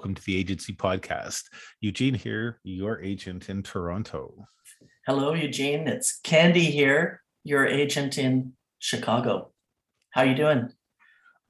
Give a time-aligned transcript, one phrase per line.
[0.00, 1.42] Welcome to the Agency Podcast.
[1.82, 4.46] Eugene here, your agent in Toronto.
[5.06, 5.86] Hello, Eugene.
[5.86, 9.52] It's Candy here, your agent in Chicago.
[10.12, 10.70] How you doing?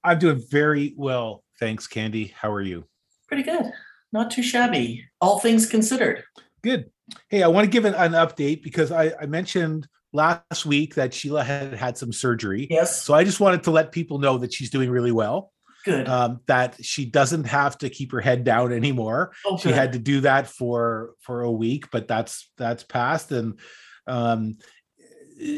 [0.03, 2.35] I'm doing very well, thanks, Candy.
[2.37, 2.87] How are you?
[3.29, 3.71] Pretty good.
[4.13, 5.05] Not too shabby.
[5.21, 6.25] All things considered.
[6.65, 6.91] Good.
[7.29, 11.15] Hey, I want to give an, an update because I, I mentioned last week that
[11.15, 12.67] Sheila had had some surgery.
[12.69, 13.05] Yes.
[13.05, 15.53] So I just wanted to let people know that she's doing really well.
[15.85, 16.09] Good.
[16.09, 19.33] Um, that she doesn't have to keep her head down anymore.
[19.47, 23.59] oh, she had to do that for for a week but that's that's passed and
[24.07, 24.57] um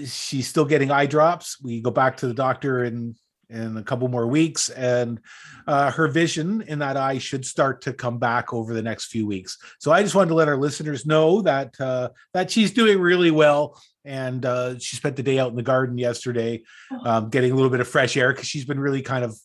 [0.06, 3.14] she's still getting eye drops we go back to the doctor in
[3.50, 5.20] in a couple more weeks and
[5.66, 9.26] uh, her vision in that eye should start to come back over the next few
[9.26, 12.98] weeks so i just wanted to let our listeners know that uh, that she's doing
[13.00, 16.62] really well and uh, she spent the day out in the garden yesterday
[17.04, 19.36] um, getting a little bit of fresh air because she's been really kind of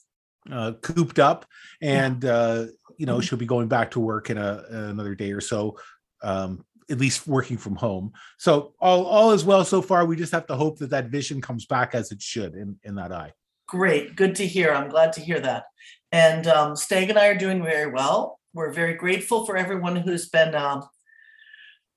[0.52, 1.46] uh, cooped up
[1.82, 2.66] and uh,
[2.98, 3.24] you know Mhm.
[3.24, 5.78] she'll be going back to work in a another day or so
[6.24, 10.32] um at least working from home so all all is well so far we just
[10.32, 13.32] have to hope that that vision comes back as it should in in that eye
[13.68, 14.16] Great.
[14.16, 14.74] Good to hear.
[14.74, 15.66] I'm glad to hear that.
[16.14, 18.40] And um, Stag and I are doing very well.
[18.54, 20.88] We're very grateful for everyone who's been um,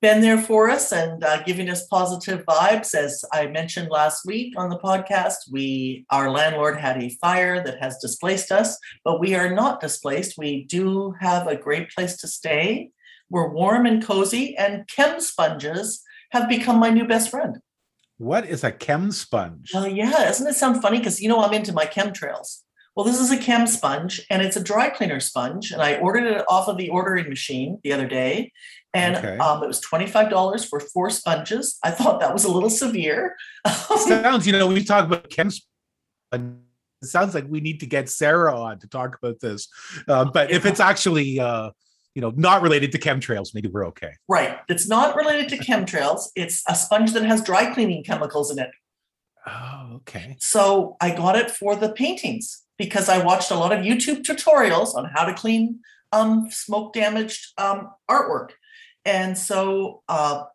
[0.01, 2.95] been there for us and uh, giving us positive vibes.
[2.95, 7.79] As I mentioned last week on the podcast, we our landlord had a fire that
[7.79, 10.37] has displaced us, but we are not displaced.
[10.37, 12.89] We do have a great place to stay.
[13.29, 16.01] We're warm and cozy, and chem sponges
[16.31, 17.59] have become my new best friend.
[18.17, 20.97] what is a chem sponge Well, yeah, doesn't it sound funny?
[20.97, 22.61] Because you know I'm into my chemtrails.
[22.95, 25.71] Well, this is a chem sponge and it's a dry cleaner sponge.
[25.71, 28.51] And I ordered it off of the ordering machine the other day.
[28.93, 29.37] And Okay.
[29.37, 31.77] um, it was $25 for four sponges.
[31.83, 33.35] I thought that was a little severe.
[34.07, 36.55] sounds you know we talk about chem sponge
[37.03, 39.67] it sounds like we need to get sarah on to talk about this
[40.07, 41.69] uh, but if it's actually uh
[42.15, 44.59] you know not related to chemtrails maybe we're okay right.
[44.69, 46.29] It's not related to chemtrails.
[46.35, 48.69] It's a sponge that has dry cleaning chemicals in it.
[49.47, 53.85] oh okay So I got it for the paintings because I watched a lot of
[53.85, 55.81] YouTube tutorials on how to clean
[56.11, 58.53] um, smoke damaged um, artwork.
[59.05, 60.45] And so uh,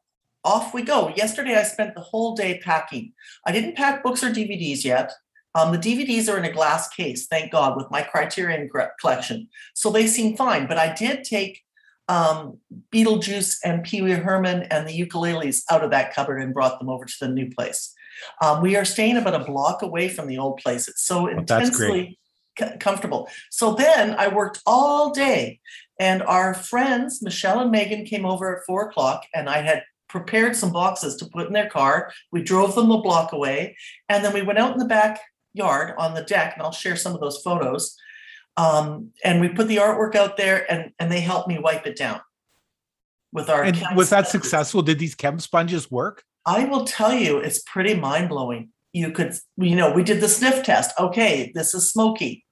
[0.42, 1.12] off we go.
[1.14, 3.12] Yesterday I spent the whole day packing.
[3.46, 5.12] I didn't pack books or DVDs yet.
[5.54, 8.68] Um, the DVDs are in a glass case, thank God, with my Criterion
[9.00, 9.48] collection.
[9.74, 10.66] So they seem fine.
[10.66, 11.62] But I did take
[12.08, 12.58] um,
[12.92, 16.88] Beetlejuice and Pee Wee Herman and the ukuleles out of that cupboard and brought them
[16.88, 17.94] over to the new place.
[18.42, 20.88] Um, we are staying about a block away from the old place.
[20.88, 22.18] It's so Oh, intensely
[22.58, 23.28] co- comfortable.
[23.50, 25.60] So then I worked all day,
[25.98, 30.54] and our friends Michelle and Megan came over at four o'clock, and I had prepared
[30.56, 32.12] some boxes to put in their car.
[32.32, 33.76] We drove them a block away,
[34.08, 37.14] and then we went out in the backyard on the deck, and I'll share some
[37.14, 37.96] of those photos.
[38.58, 41.96] Um, and we put the artwork out there, and and they helped me wipe it
[41.96, 42.20] down
[43.32, 43.62] with our.
[43.64, 44.30] and was that sponges.
[44.32, 48.70] successful did these chem sponges work I will tell you, it's pretty mind blowing.
[48.92, 50.92] You could, you know, we did the sniff test.
[50.98, 52.44] Okay, this is smoky.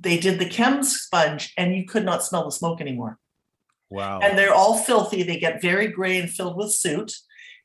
[0.00, 3.18] They did the chem sponge, and you could not smell the smoke anymore.
[3.90, 5.22] wow And they're all filthy.
[5.22, 7.12] They get very gray and filled with soot.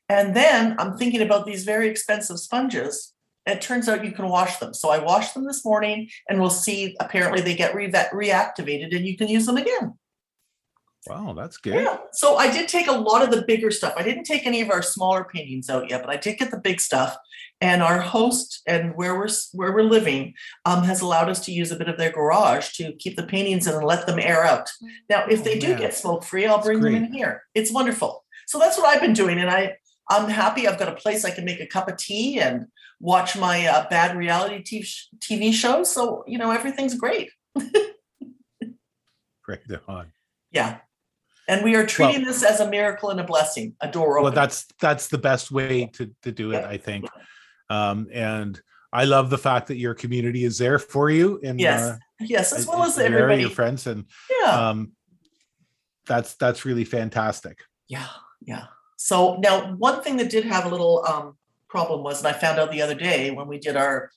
[0.08, 3.14] And then I'm thinking about these very expensive sponges.
[3.46, 4.74] It turns out you can wash them.
[4.74, 6.94] So I washed them this morning, and we'll see.
[7.00, 9.94] Apparently, they get re- reactivated, and you can use them again.
[11.06, 11.96] Wow that's good Yeah.
[12.12, 13.94] So I did take a lot of the bigger stuff.
[13.96, 16.58] I didn't take any of our smaller paintings out yet, but I did get the
[16.60, 17.16] big stuff.
[17.62, 21.70] And our host and where we're where we're living um, has allowed us to use
[21.70, 24.68] a bit of their garage to keep the paintings and let them air out.
[25.10, 25.78] Now, if Oh, they do man.
[25.78, 27.42] get smoke free, I'll That's bring them in here.
[27.54, 28.24] It's wonderful.
[28.46, 29.76] So that's what I've been doing, and I
[30.08, 30.66] I'm happy.
[30.66, 32.66] I've got a place I can make a cup of tea and
[32.98, 34.88] watch my uh, bad reality TV,
[35.18, 35.92] TV shows.
[35.92, 37.30] So you know everything's great.
[39.48, 40.12] right on
[40.50, 40.78] Yeah.
[41.50, 44.24] And we are treating this as a miracle and a blessing, a door open.
[44.24, 46.68] well that's that's the best way to to do it Yeah.
[46.74, 47.04] i think
[47.68, 48.60] um and
[48.92, 52.52] i love the fact that your community is there for you and Yes, uh, yes,
[52.52, 53.42] as well as everybody.
[53.42, 54.04] your friends and
[54.42, 54.92] Yeah, um
[56.06, 57.56] that's that's really fantastic
[57.88, 58.06] yeah,
[58.42, 58.66] yeah.
[58.96, 61.36] So now, one thing that did have a little um,
[61.68, 64.10] problem was, and I found out the other day when we did our,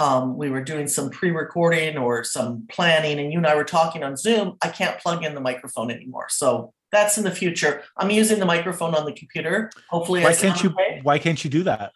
[0.00, 4.02] um, we were doing some pre-recording or some planning, and you and I were talking
[4.04, 4.56] on Zoom.
[4.62, 7.82] I can't plug in the microphone anymore, so that's in the future.
[7.96, 9.70] I'm using the microphone on the computer.
[9.90, 11.92] Hopefully, I why can't you why can't you do that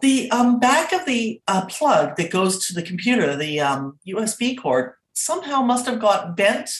[0.00, 4.58] The um, back of the uh, plug that goes to the computer, the um, USB
[4.60, 6.70] cord, somehow must have got bent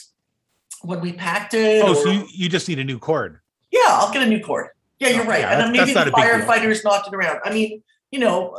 [0.83, 1.83] when we packed it.
[1.85, 3.41] oh or- so you, you just need a new cord
[3.71, 4.69] yeah, I'll get a new cord.
[4.99, 5.41] Yeah, you're Oh, right.
[5.41, 6.25] yeah, and maybe the not a big deal.
[6.25, 7.39] firefighters knocked it around.
[7.45, 8.57] I mean, you know,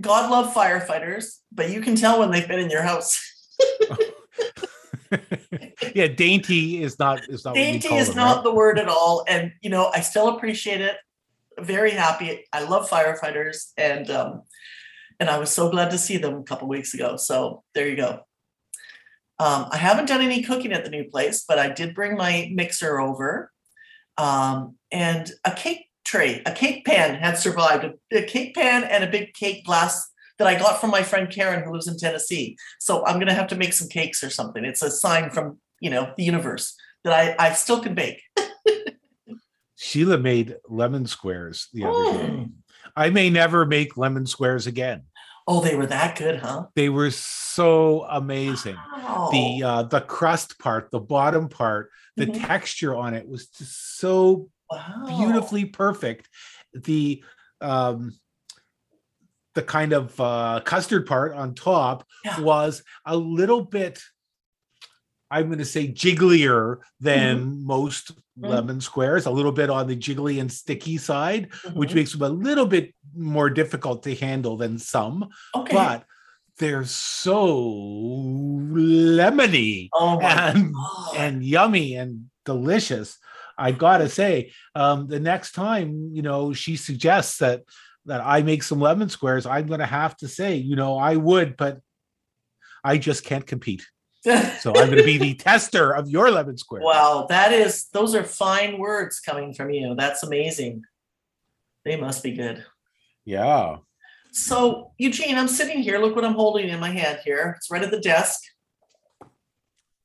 [0.00, 3.18] God love firefighters, but you can tell when they've been in your house.
[5.94, 8.44] yeah, dainty is not is not dainty is them, not right?
[8.44, 9.24] the word at all.
[9.28, 10.96] And you know i still appreciate it.
[11.58, 12.44] Very happy.
[12.52, 13.72] I love firefighters.
[13.76, 14.42] And um
[15.20, 17.16] and i was so glad to see them a couple weeks ago.
[17.16, 18.20] So there you go.
[19.38, 22.50] Um i haven't done any cooking at the new place but i did bring my
[22.52, 23.52] mixer over.
[24.18, 29.10] Um and a cake tray a cake pan had survived a, cake pan and a
[29.10, 30.08] big cake glass
[30.38, 33.34] that i got from my friend karen who lives in tennessee so i'm going to
[33.34, 36.74] have to make some cakes or something it's a sign from you know the universe
[37.04, 38.20] that I, I still can bake.
[39.76, 42.28] Sheila made lemon squares the other day.
[42.30, 42.52] Mm.
[42.96, 45.02] I may never make lemon squares again.
[45.46, 46.66] Oh, they were that good, huh?
[46.74, 48.74] They were so amazing.
[48.74, 49.28] Wow.
[49.30, 52.44] The uh, the crust part, the bottom part, the Mhm.
[52.46, 55.04] texture on it was just so wow.
[55.08, 56.28] beautifully perfect.
[56.74, 57.22] The
[57.60, 58.12] um
[59.54, 62.40] the kind of uh, custard part on top Yeah.
[62.40, 64.02] was a little bit
[65.30, 68.48] i'm going to say jigglier than most Mhm.
[68.50, 71.94] lemon squares a little bit on the jiggly and sticky side which Mhm.
[71.94, 75.72] makes them a little bit more difficult to handle than some okay.
[75.74, 76.04] but
[76.58, 77.56] they're so
[78.72, 81.16] lemony oh and God.
[81.16, 83.18] and yummy and delicious.
[83.58, 87.62] I gotta say, um, the next time you know she suggests that
[88.06, 91.56] that I make some lemon squares, I'm gonna have to say, you know, I would,
[91.56, 91.80] but
[92.82, 93.84] I just can't compete.
[94.24, 96.82] So I'm gonna be the tester of your lemon square.
[96.82, 99.94] wow, that is those are fine words coming from you.
[99.94, 100.82] That's amazing.
[101.84, 102.64] They must be good.
[103.24, 103.76] Yeah.
[104.32, 105.98] So, Eugene, I'm sitting here.
[105.98, 107.54] Look what I'm holding in my hand here.
[107.56, 108.40] It's right at the desk.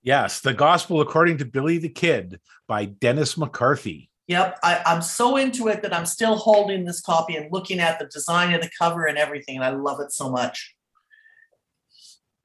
[0.03, 4.09] Yes, the Gospel according to Billy the Kid by Dennis McCarthy.
[4.27, 7.99] Yep, I, I'm so into it that I'm still holding this copy and looking at
[7.99, 10.75] the design of the cover and everything, and I love it so much.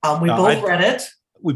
[0.03, 1.03] Um, we Uh, both I- read it.
[1.41, 1.55] We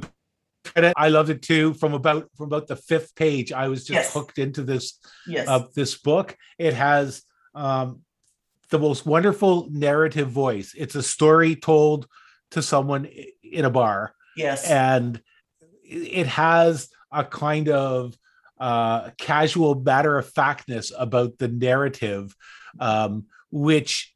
[0.76, 0.92] read it.
[0.96, 1.74] I loved it too.
[1.74, 4.12] From about from about the fifth page, I was just Yes.
[4.14, 5.48] hooked into this Yes.
[5.48, 6.36] of this book.
[6.58, 7.22] It has
[7.54, 8.02] um,
[8.70, 10.72] the most wonderful narrative voice.
[10.78, 12.06] It's a story told
[12.52, 13.08] to someone
[13.42, 14.64] in a bar, yes.
[14.70, 15.20] and
[15.90, 18.14] it has a kind of
[18.58, 22.34] uh, casual matter of factness about the narrative,
[22.78, 24.14] um, which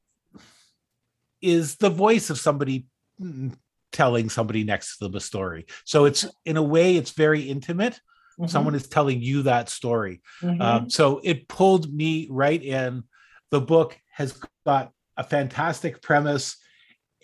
[1.41, 2.87] is the voice of somebody
[3.21, 3.53] mm,
[3.93, 5.67] telling somebody next to them a story.
[5.85, 8.01] So it's in a way, it's very intimate.
[8.39, 10.21] Mhm, Someone is telling you that story.
[10.43, 10.61] mhm.
[10.61, 13.05] Um, so it pulled me right in.
[13.51, 14.33] The book has
[14.67, 16.57] got a fantastic premise.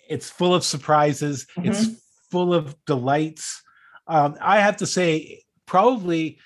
[0.09, 1.47] It's full of surprises.
[1.57, 3.61] It's full of delights.
[4.11, 6.37] Um, I have to say, probably,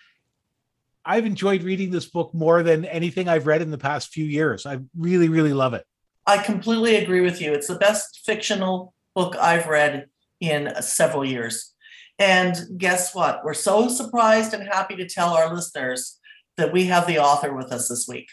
[1.03, 4.67] I've enjoyed reading this book more than anything I've read in the past few years.
[4.67, 5.83] I really, really love it.
[6.27, 7.53] I completely agree with you.
[7.53, 10.05] It's the best fictional book I've read
[10.39, 11.73] in several years.
[12.19, 13.43] And guess what?
[13.43, 16.19] We're so surprised and happy to tell our listeners
[16.57, 18.29] that we have the author with us this week.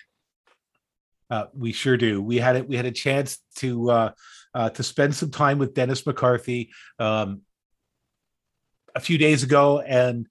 [1.30, 2.20] Uh, we sure do.
[2.20, 2.68] We had it.
[2.68, 4.10] We had a chance to uh,
[4.54, 7.40] uh, to spend some time with Dennis McCarthy um,
[8.94, 10.28] a few days ago, and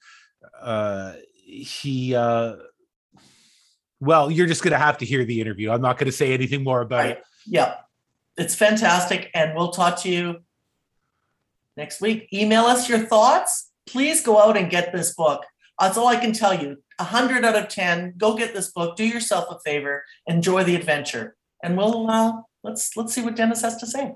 [0.59, 1.13] uh,
[1.45, 2.15] he.
[2.15, 2.55] Uh,
[3.99, 5.69] well, you're just going to have to hear the interview.
[5.69, 7.23] I'm not going to say anything more about it.
[7.45, 7.75] Yeah,
[8.35, 9.29] it's fantastic.
[9.35, 10.39] And we'll talk to you
[11.77, 12.27] next week.
[12.33, 13.71] Email us your thoughts.
[13.85, 15.45] Please go out and get this book.
[15.79, 16.77] That's all I can tell you.
[16.97, 18.15] 100 out of 10.
[18.17, 18.95] Go get this book.
[18.95, 20.03] Do yourself a favor.
[20.27, 21.35] Enjoy the adventure.
[21.63, 24.13] And we'll uh, let's let's see what Dennis has to say.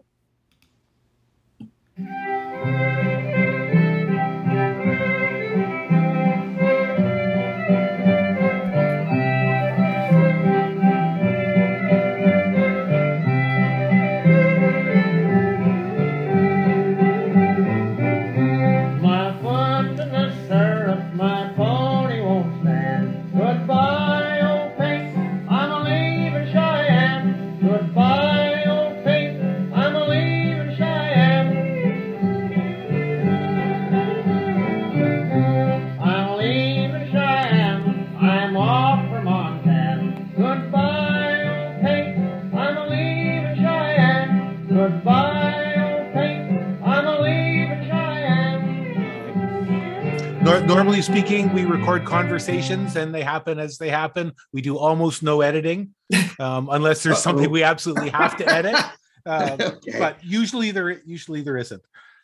[50.85, 54.31] Normally speaking, we record conversations and they happen as they happen.
[54.53, 55.95] We do almost no editing,
[56.39, 57.53] um, unless there's something Uh-oh.
[57.53, 58.75] we absolutely have to edit.
[59.27, 59.97] Um, Okay.
[59.97, 61.81] But usually there, usually there isn't.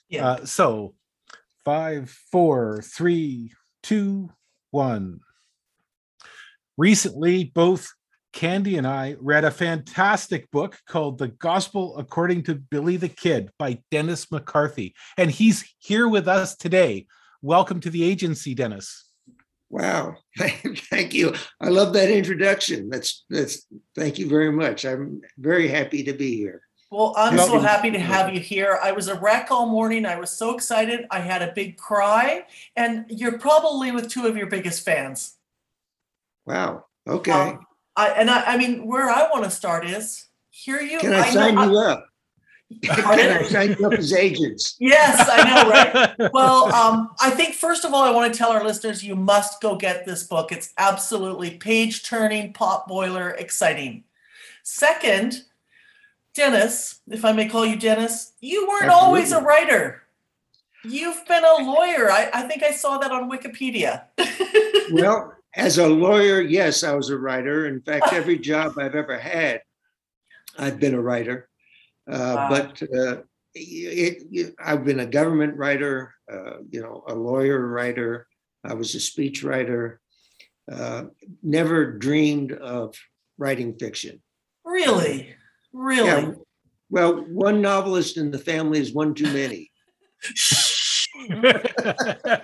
[0.10, 0.28] Yeah.
[0.28, 0.94] Uh, so,
[1.66, 4.30] five, four, three, two,
[4.70, 5.22] one.
[6.78, 7.92] Recently, both
[8.34, 13.50] Candy and I read a fantastic book called The Gospel According to Billy the Kid
[13.58, 14.94] by Dennis McCarthy.
[15.18, 17.08] And he's here with us today
[17.42, 19.06] welcome to the agency, Dennis.
[19.70, 21.34] Wow, thank you.
[21.62, 22.90] I love that introduction.
[22.90, 23.66] That's that's.
[23.96, 24.86] Thank you very much.
[24.86, 26.62] I'm very happy to be here.
[26.92, 28.78] Well, I'm Well, so happy to have you here.
[28.84, 30.06] I was a wreck all morning.
[30.06, 31.06] I was so excited.
[31.10, 32.44] I had a big cry,
[32.76, 35.38] and you're probably with two of your biggest fans.
[36.46, 36.86] Wow.
[37.08, 37.32] Okay.
[37.32, 40.82] Um, I and I, I mean, where I want to start is here.
[40.82, 42.08] You Can I know- sign you up?
[42.90, 44.76] I sign you up as agents?
[44.80, 46.32] Yes, I know, right?
[46.34, 49.62] Well, um, I think first of all, I want to tell our listeners you must
[49.62, 50.52] go get this book.
[50.52, 54.04] It's absolutely page turning, pot boiler, exciting.
[54.64, 55.44] Second,
[56.34, 60.04] Dennis, if I may call you Dennis, you weren't always a writer.
[60.84, 62.10] You've been a lawyer.
[62.10, 64.04] I, I think I saw that on Wikipedia.
[64.92, 67.68] Well, as a lawyer, yes, I was a writer.
[67.68, 69.62] In fact, every job I've ever had,
[70.58, 71.48] I've been a writer.
[72.12, 72.50] Uh, Wow.
[72.50, 73.22] But uh,
[73.56, 78.28] it, it, I've been a government writer, uh, you know, a lawyer writer.
[78.64, 80.00] I was a speech writer.
[80.72, 81.06] Uh,
[81.42, 82.96] never dreamed of
[83.38, 84.22] writing fiction.
[84.66, 85.36] really?
[85.74, 86.08] Really?
[86.08, 86.32] Yeah.
[86.90, 89.72] Well, one novelist in the family is one too many.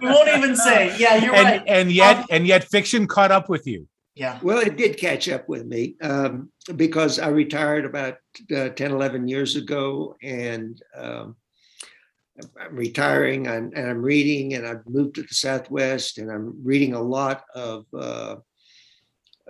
[0.02, 0.96] We won't even say.
[0.98, 1.64] Yeah, you're and, right.
[1.68, 3.88] and yet Um, and yet fiction caught up with you.
[4.18, 4.40] Yeah.
[4.42, 8.16] Well, it did catch up with me um, because I retired about
[8.56, 10.16] uh, 10, 11 years ago.
[10.24, 11.36] And um,
[12.60, 16.94] I'm retiring and, and I'm reading, and I've moved to the Southwest, and I'm reading
[16.94, 18.38] a lot of uh,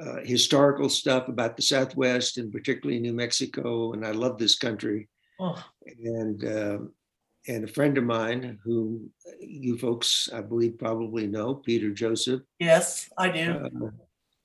[0.02, 3.94] uh, historical stuff about the Southwest and particularly New Mexico.
[3.94, 5.08] And I love this country.
[5.40, 5.64] Oh,
[6.04, 6.92] And um,
[7.48, 9.10] and a friend of mine who
[9.40, 13.52] you folks, I believe, probably know, Peter Joseph, yes, I do.
[13.52, 13.90] uh,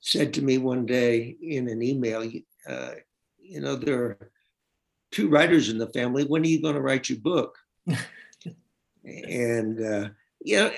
[0.03, 2.29] said to me one day in an email,
[2.67, 2.91] uh,
[3.39, 4.31] you know, there are
[5.11, 6.25] two writers in the family.
[6.25, 7.57] When are you going to write your book?
[9.05, 10.09] and, uh,
[10.43, 10.71] you know,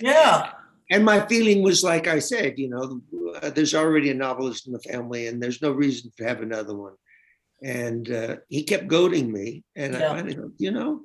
[0.00, 0.52] Yeah.
[0.90, 3.02] and my feeling was like I said, you know,
[3.42, 6.74] uh, there's already a novelist in the family and there's no reason to have another
[6.74, 6.94] one.
[7.62, 9.62] And uh, he kept goading me.
[9.76, 10.10] And Yeah.
[10.10, 11.02] I finally, thought, you know,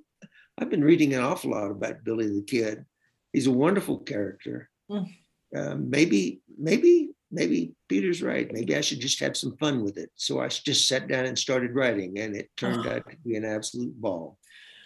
[0.58, 2.86] I've been reading an awful lot about Billy the Kid.
[3.34, 4.70] He's a wonderful character.
[4.89, 5.08] Mm.
[5.56, 8.51] Uh, maybe, maybe, maybe Peter's right.
[8.51, 10.12] Maybe I should just have some fun with it.
[10.15, 13.45] So I just sat down and started writing, and it turned out to be an
[13.45, 14.38] absolute ball.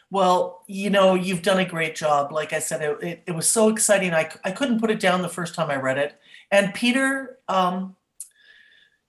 [0.09, 2.31] Well, you know, you've done a great job.
[2.31, 4.13] Like I said, it, it, it was so exciting.
[4.13, 6.19] I, I couldn't put it down the first time I read it.
[6.51, 7.95] And Peter um,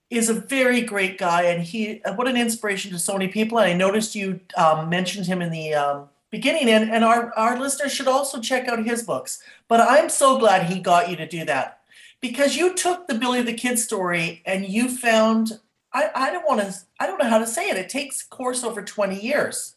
[0.09, 3.59] is a very great guy, and he what an inspiration to so many people.
[3.59, 7.61] And I noticed you um, mentioned him in the um, beginning, and, and our, our
[7.61, 9.43] listeners should also check out his books.
[9.69, 11.81] But I'm so glad he got you to do that
[12.25, 15.61] because you took the Billy the Kid story and you found
[15.93, 17.77] I, I don't want to I don't know how to say it.
[17.77, 19.77] It takes course over 20 years.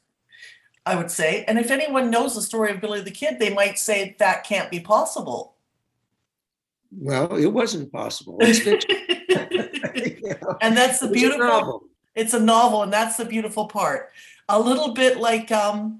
[0.85, 1.43] I would say.
[1.45, 4.71] And if anyone knows the story of Billy the Kid, they might say that can't
[4.71, 5.55] be possible.
[6.89, 8.37] Well, it wasn't possible.
[8.41, 8.79] You
[9.29, 11.83] know, and that's the was a beautiful novel.
[12.15, 14.11] it's a novel and that's the beautiful part.
[14.47, 15.99] A little bit like um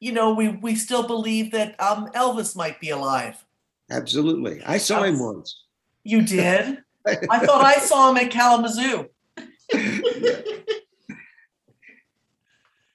[0.00, 3.44] you know, we we still believe that um Elvis might be alive.
[3.92, 4.62] Absolutely.
[4.64, 5.64] I saw him once.
[6.04, 6.78] You did?
[7.06, 7.14] I
[7.46, 9.08] thought I saw him at Kalamazoo.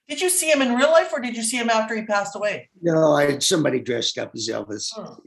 [0.09, 2.35] Did you see him in real life or did you see him after he passed
[2.35, 2.69] away?
[2.81, 4.91] No, I somebody dressed up as Elvis.
[4.97, 5.17] Oh.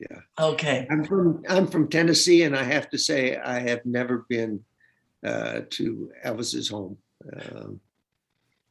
[0.00, 0.20] Yeah.
[0.38, 0.86] Okay.
[0.90, 4.60] I'm from I'm from Tennessee, and I have to say I have never been
[5.24, 6.98] uh, to Elvis's home.
[7.32, 7.80] Um,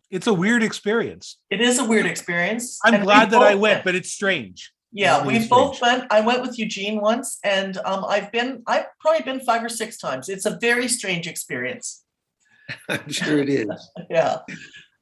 [0.10, 1.38] It's a weird experience.
[1.50, 2.80] It is a weird experience.
[2.86, 4.72] I'm and we glad that I both went, but it's strange.
[4.98, 6.06] Yeah, That we is both went.
[6.10, 8.64] I went with Eugene once, and um, I've been.
[8.66, 10.28] I've probably been five or six times.
[10.28, 12.04] It's a very strange experience.
[12.90, 13.70] I'm sure it is.
[14.10, 14.40] Yeah.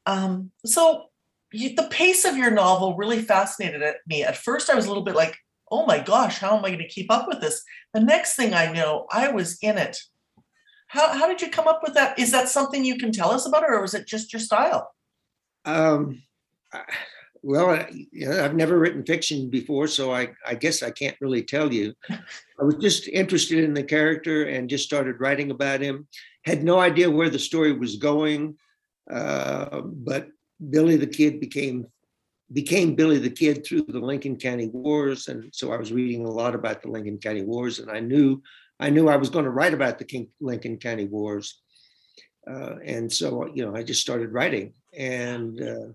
[0.06, 1.06] Um, so
[1.54, 4.24] you, the pace of your novel really fascinated me.
[4.24, 5.38] At first, I was a little bit like,
[5.72, 8.54] "Oh my gosh, how am I going to keep up with this?" The next thing
[8.54, 9.98] I know, I was in it.
[10.90, 12.20] How how did you come up with that?
[12.20, 14.94] Is that something you can tell us about, or was it just your style?
[15.64, 16.22] Um,
[16.74, 16.84] I-
[17.46, 21.16] well, I- you know, I've never written fiction before, so I, I guess I can't
[21.22, 21.94] really tell you.
[22.10, 26.08] I was just interested in the character and just started writing about him.
[26.44, 28.56] Had no idea where the story was going,
[29.12, 30.28] uh, but
[30.72, 31.86] Billy the Kid became
[32.54, 36.32] became Billy the Kid through the Lincoln County Wars, and so I was reading a
[36.32, 38.42] lot about the Lincoln County Wars, and I knew
[38.80, 41.62] I knew I was going to write about the King, Lincoln County Wars,
[42.50, 45.88] uh, and so you know I just started writing, and uh,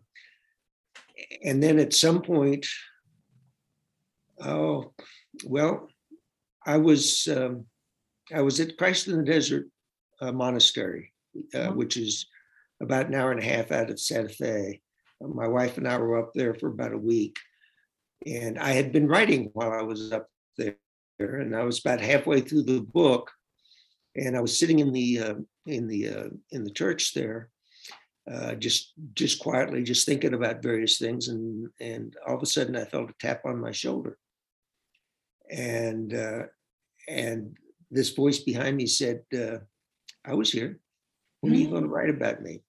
[1.44, 2.66] and then at some point,
[4.40, 4.92] oh
[5.44, 5.88] well,
[6.66, 7.66] I was um,
[8.32, 9.66] I was at Christ in the Desert
[10.20, 11.12] uh, Monastery,
[11.54, 11.76] uh, Mhm.
[11.76, 12.26] which is
[12.80, 14.80] about an hour and a half out of Santa Fe.
[15.20, 17.36] My wife and I were up there for about a week,
[18.26, 20.76] and I had been writing while I was up there,
[21.18, 23.30] and I was about halfway through the book,
[24.16, 25.34] and I was sitting in the uh,
[25.66, 27.50] in the uh, in the church there,
[28.30, 32.76] uh, just just quietly, just thinking about various things, and and all of a sudden
[32.76, 34.18] I felt a tap on my shoulder,
[35.50, 36.42] and uh,
[37.08, 37.56] and
[37.90, 39.58] this voice behind me said, uh,
[40.24, 40.80] "I was here.
[41.40, 42.62] What are you going to write about me?"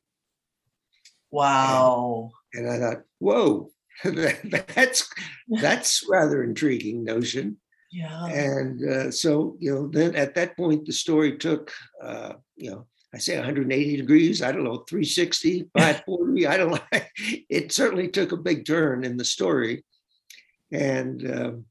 [1.31, 2.31] Wow.
[2.53, 3.71] And I thought, "Whoa,
[4.03, 5.09] that's
[5.49, 7.57] that's rather intriguing notion."
[7.91, 8.25] Yeah.
[8.25, 12.87] And uh, so, you know, then at that point, the story took, uh, you know,
[13.13, 16.79] I say 180 degrees, I don't know, 360, 540, I don't know.
[17.49, 19.83] It certainly took a big turn in the story.
[20.71, 21.65] And, um,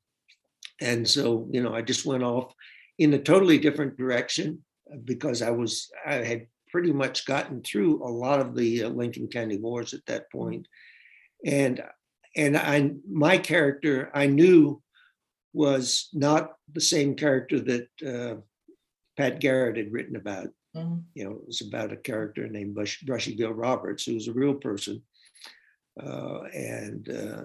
[0.81, 2.53] and so, you know, I just went off
[2.99, 4.63] in a totally different direction
[5.05, 9.29] because I was, I had pretty much gotten through a lot of the uh, Lincoln
[9.29, 10.69] County wars at that point.
[11.45, 11.83] And,
[12.37, 14.83] and I, my character, I knew
[15.53, 18.41] was not the same character that uh,
[19.17, 20.49] Pat Garrett had written about.
[20.77, 21.05] Mhm.
[21.15, 24.33] You know, it was about a character named Bush, Brushy Bill Roberts, who was a
[24.33, 25.03] real person.
[26.01, 27.45] Uh, and uh,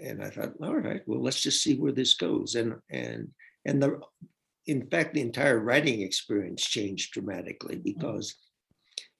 [0.00, 2.54] and I thought, all right, well, let's just see where this goes.
[2.54, 3.32] And and
[3.64, 4.00] and the
[4.66, 8.36] in fact, the entire writing experience changed dramatically because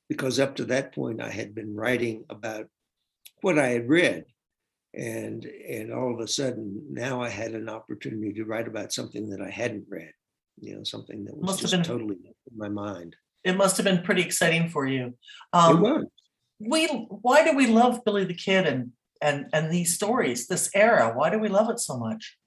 [0.09, 2.69] because up to that point I had been writing about
[3.41, 4.25] what I had read
[4.95, 9.29] and and all of a sudden now i had an opportunity to write about something
[9.31, 10.13] that i hadn't read
[10.61, 12.17] you know something that was Must just totally
[12.51, 15.07] in my mind It must have been pretty exciting for you.
[15.07, 15.15] it
[15.53, 16.05] Um, was
[16.61, 21.13] we why do we love Billy the Kid and and and these stories, this era?
[21.15, 22.39] Why do we love it so much?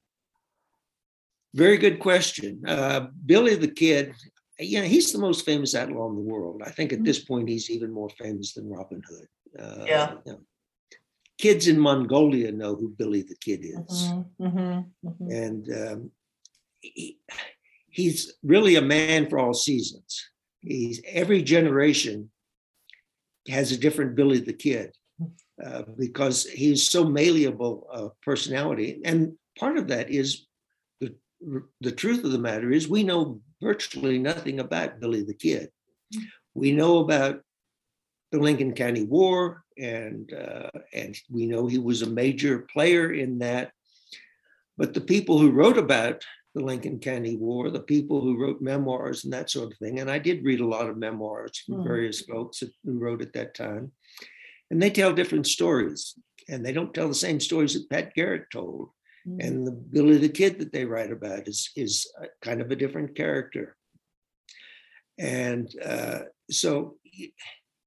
[1.53, 4.13] very good question uh, billy the kid
[4.59, 7.05] you know he's the most famous outlaw in the world i think at Mhm.
[7.05, 9.27] this point he's even more famous than robin hood
[9.63, 10.13] uh, Yeah.
[10.25, 10.41] you know,
[11.37, 15.31] kids in mongolia know who billy the kid is Mhm, mhm, mhm.
[15.43, 16.11] and um,
[16.81, 17.19] he,
[17.89, 20.11] he's really a man for all seasons.
[20.65, 22.31] He's every generation
[23.47, 24.91] has a different Billy the Kid
[25.63, 30.47] uh, because he's so malleable uh, personality, and part of that is
[30.99, 31.15] the
[31.81, 35.69] the truth of the matter is we know virtually nothing about Billy the Kid.
[36.53, 37.41] We know about
[38.31, 43.39] the Lincoln County War, and uh, and we know he was a major player in
[43.39, 43.71] that.
[44.77, 46.23] But the people who wrote about
[46.55, 50.09] the Lincoln County War, the people who wrote memoirs and that sort of thing, and
[50.09, 51.83] I did read a lot of memoirs from Mhm.
[51.83, 53.91] various folks who wrote at that time,
[54.71, 58.49] and they tell different stories, and they don't tell the same stories that Pat Garrett
[58.51, 58.89] told.
[59.27, 59.43] Mhm.
[59.45, 62.75] And the Billy the Kid that they write about is is a- kind of a
[62.77, 63.75] different character.
[65.17, 66.99] And uh, so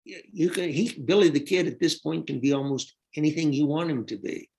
[0.05, 3.91] you can he Billy the Kid at this point can be almost anything you want
[3.91, 4.51] him to be.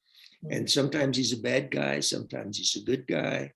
[0.50, 3.52] And sometimes he's a bad guy, sometimes he's a good guy.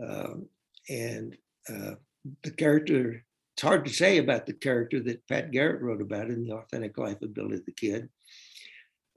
[0.00, 0.48] Um,
[0.88, 1.36] and
[1.68, 1.94] uh,
[2.42, 3.24] the character,
[3.54, 6.96] it's hard to say about the character that Pat Garrett wrote about in The Authentic
[6.98, 8.08] Life of Billy the Kid.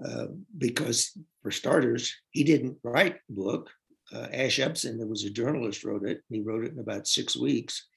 [0.04, 3.70] Uh, because, for starters, he didn't write the book.
[4.14, 6.22] Uh, Ash Upson, that was a journalist, wrote it.
[6.30, 7.88] He wrote it in about six weeks.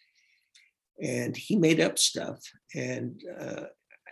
[1.03, 2.39] And he made up stuff.
[2.75, 3.65] And uh,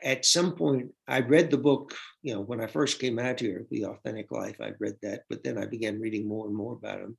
[0.03, 3.67] at some point, I read the book, you know, when I first came out here,
[3.71, 7.01] The Authentic Life, I read that, but then I began reading more and more about
[7.01, 7.17] him.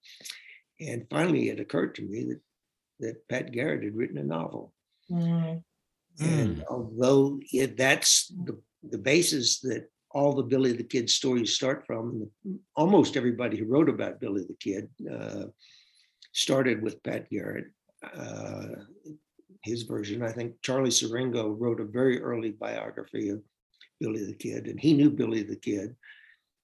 [0.80, 2.42] And finally, it occurred to me that,
[3.00, 4.74] that Pat Garrett had written a novel.
[5.10, 5.64] Mhm.
[6.20, 11.86] And although it, that's the, the basis that all the Billy the Kid stories start
[11.86, 12.30] from,
[12.76, 15.46] almost everybody who wrote about Billy the Kid uh,
[16.34, 17.68] started with Pat Garrett.
[18.16, 18.68] Uh,
[19.64, 23.42] his version, I think Charlie Siringo wrote a very early biography of
[24.00, 25.96] Billy the Kid, and he knew Billy the Kid.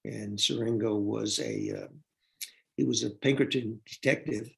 [0.04, 1.88] And Siringo was a uh,
[2.76, 4.50] he was a Pinkerton detective,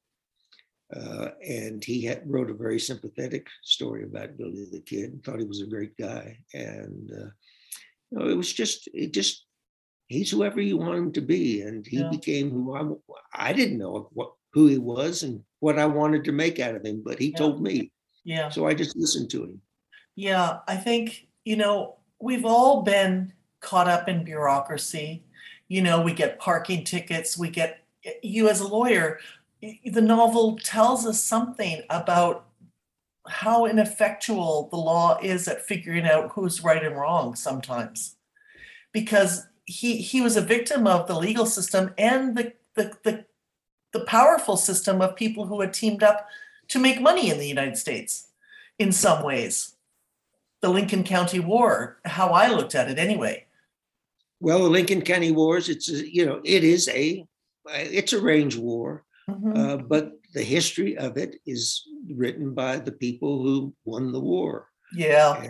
[0.95, 5.11] uh, and he had, wrote a very sympathetic story about Billy the Kid.
[5.13, 7.29] And thought he was a great guy, and uh,
[8.11, 9.45] you know, it was just it just
[10.07, 12.09] he's whoever you want him to be, and he Yeah.
[12.09, 12.75] became who
[13.33, 16.75] I I didn't know what who he was and what I wanted to make out
[16.75, 17.37] of him, but he Yeah.
[17.37, 17.91] told me,
[18.23, 18.49] Yeah.
[18.49, 19.61] so I just listened to him.
[20.15, 25.23] Yeah, I think, you know, we've all been caught up in bureaucracy.
[25.67, 27.85] You know, we get parking tickets, we get,
[28.21, 29.19] you as a lawyer,
[29.61, 32.45] the novel tells us something about
[33.27, 38.15] how ineffectual the law is at figuring out who's right and wrong sometimes.
[38.93, 43.25] Because he he was a victim of the legal system and the the the,
[43.91, 46.27] the powerful system of people who had teamed up
[46.69, 48.29] to make money in the United States
[48.79, 49.75] in some ways
[50.61, 53.45] the Lincoln County War, how I looked at it anyway.
[54.39, 57.25] Well, the Lincoln County Wars, it's you know, it is a
[57.69, 59.57] it's a range war, Mhm.
[59.57, 61.83] uh, but the history of it is
[62.15, 64.69] written by the people who won the war.
[64.93, 65.49] yeah,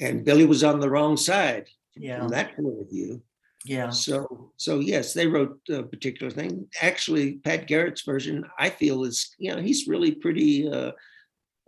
[0.00, 3.22] And Billy was on the wrong side yeah, from that point of view.
[3.64, 3.88] yeah.
[3.90, 6.68] So, so yes, they wrote a particular thing.
[6.82, 10.92] Actually, Pat Garrett's version, I feel is, you know, he's really pretty uh,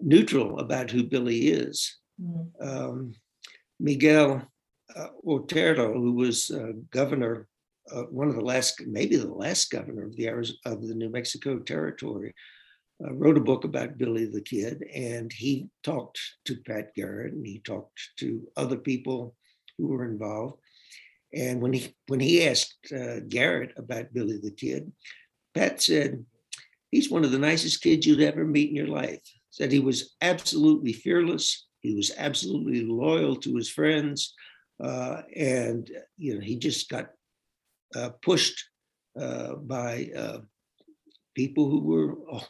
[0.00, 1.96] neutral about who Billy is.
[2.20, 2.50] Mm.
[2.60, 3.12] Um,
[3.80, 4.46] Miguel
[4.94, 7.47] uh, Otero, who was uh, governor,
[7.92, 11.08] uh, one of the last, maybe the last governor of the Ariz- of the New
[11.08, 12.34] Mexico Territory,
[13.04, 17.46] uh, wrote a book about Billy the Kid, and he talked to Pat Garrett, and
[17.46, 19.36] he talked to other people
[19.76, 20.56] who were involved.
[21.32, 24.90] And when he when he asked uh, Garrett about Billy the Kid,
[25.54, 26.24] Pat said,
[26.90, 29.20] "He's one of the nicest kids you'd ever meet in your life."
[29.50, 31.66] Said he was absolutely fearless.
[31.80, 34.34] He was absolutely loyal to his friends,
[34.82, 37.10] uh, and you know he just got
[38.22, 38.64] pushed
[39.18, 40.38] uh, by uh,
[41.34, 42.46] people who were oh,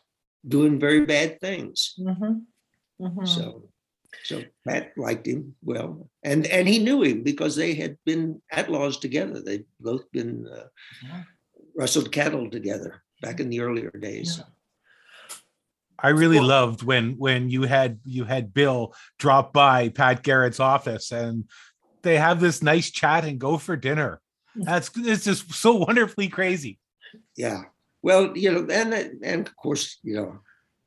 [0.47, 1.95] doing very bad things.
[1.99, 2.45] Mhm.
[3.01, 3.27] Mhm.
[3.29, 3.71] So,
[4.25, 8.99] so Pat liked him well, and and he knew him because they had been outlaws
[8.99, 9.41] together.
[9.41, 10.69] They'd both been uh,
[11.03, 11.23] Yeah.
[11.77, 14.39] rustled cattle together back in the earlier days.
[14.39, 14.45] Yeah.
[16.01, 20.61] I really Well- loved when when you had you had Bill drop by Pat Garrett's
[20.61, 21.45] office and
[22.03, 24.21] they have this nice chat and go for dinner.
[24.59, 26.79] That's it's just so wonderfully crazy.
[27.37, 27.63] Yeah.
[28.03, 30.41] Well, you know, and and of course, you know,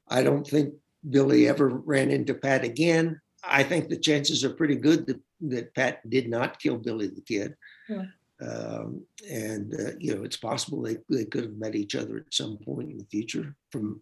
[0.07, 0.73] I don't think
[1.09, 3.19] Billy ever ran into Pat again.
[3.43, 7.21] I think the chances are pretty good that, that Pat did not kill Billy the
[7.21, 7.55] Kid.
[7.89, 8.05] Yeah.
[8.41, 12.33] Um, and uh, you know, it's possible they, they could have met each other at
[12.33, 13.55] some point in the future.
[13.71, 14.01] From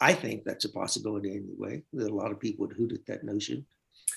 [0.00, 1.82] I think that's a possibility anyway.
[1.92, 3.64] That a lot of people would hoot at that notion.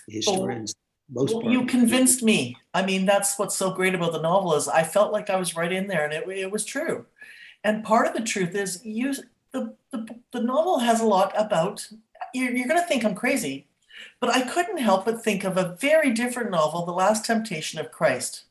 [0.08, 0.76] Historians,
[1.10, 2.58] most Well, part, you convinced me.
[2.74, 5.56] I mean, that's what's so great about the novel is I felt like I was
[5.56, 7.06] right in there, and it, it was true.
[7.64, 9.14] And part of the truth is, you
[9.52, 11.88] the the, the novel has a lot about.
[12.34, 13.68] You're, you're going to think I'm crazy,
[14.20, 17.92] but I couldn't help but think of a very different novel, The Last Temptation of
[17.92, 18.44] Christ.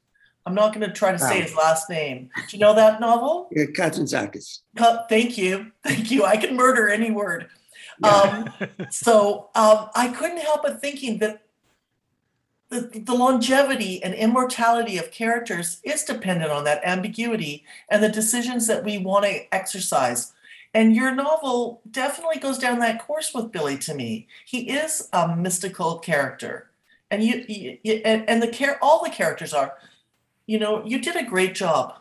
[0.46, 2.30] I'm not going to try to say his last name.
[2.36, 3.48] Do you know that novel?
[3.50, 4.60] Yeah, Kazantzakis.
[4.76, 6.24] Cut- Thank you, thank you.
[6.24, 7.48] I can murder any word.
[8.02, 8.50] Um,
[8.90, 11.43] so um, I couldn't help but thinking that
[12.74, 18.66] the, the longevity and immortality of characters is dependent on that ambiguity and the decisions
[18.66, 20.32] that we want to exercise.
[20.74, 24.26] And your novel definitely goes down that course with Billy to me.
[24.44, 26.70] He is a mystical character,
[27.12, 29.74] and you, you, and, and the care all the characters are.
[30.46, 31.94] You know, you did a great job.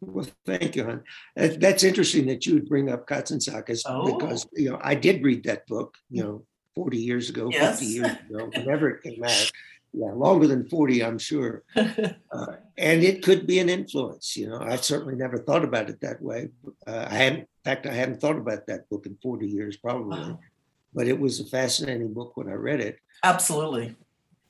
[0.00, 1.02] Well, thank you, hon.
[1.38, 4.18] Uh, that's interesting that you would bring up Kazantzakis Oh.
[4.18, 6.42] because, you know, I did read that book, you know,
[6.74, 7.78] 40 years ago, Yes.
[7.78, 9.52] 50 years ago, whenever it came out.
[9.92, 11.62] Yeah, longer than 40, I'm sure.
[12.32, 14.60] Uh, and it could be an influence, you know.
[14.60, 16.48] I've certainly never thought about it that way.
[16.86, 20.16] Uh, I hadn't, in fact, I hadn't thought about that book in 40 years, probably.
[20.20, 20.38] Wow.
[20.94, 23.00] But it was a fascinating book when I read it.
[23.24, 23.96] Absolutely.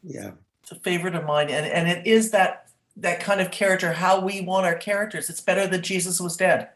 [0.02, 0.32] Yeah.
[0.62, 4.20] it's a favorite of mine and and it is that that kind of character how
[4.20, 6.68] we want our characters it's better that jesus was dead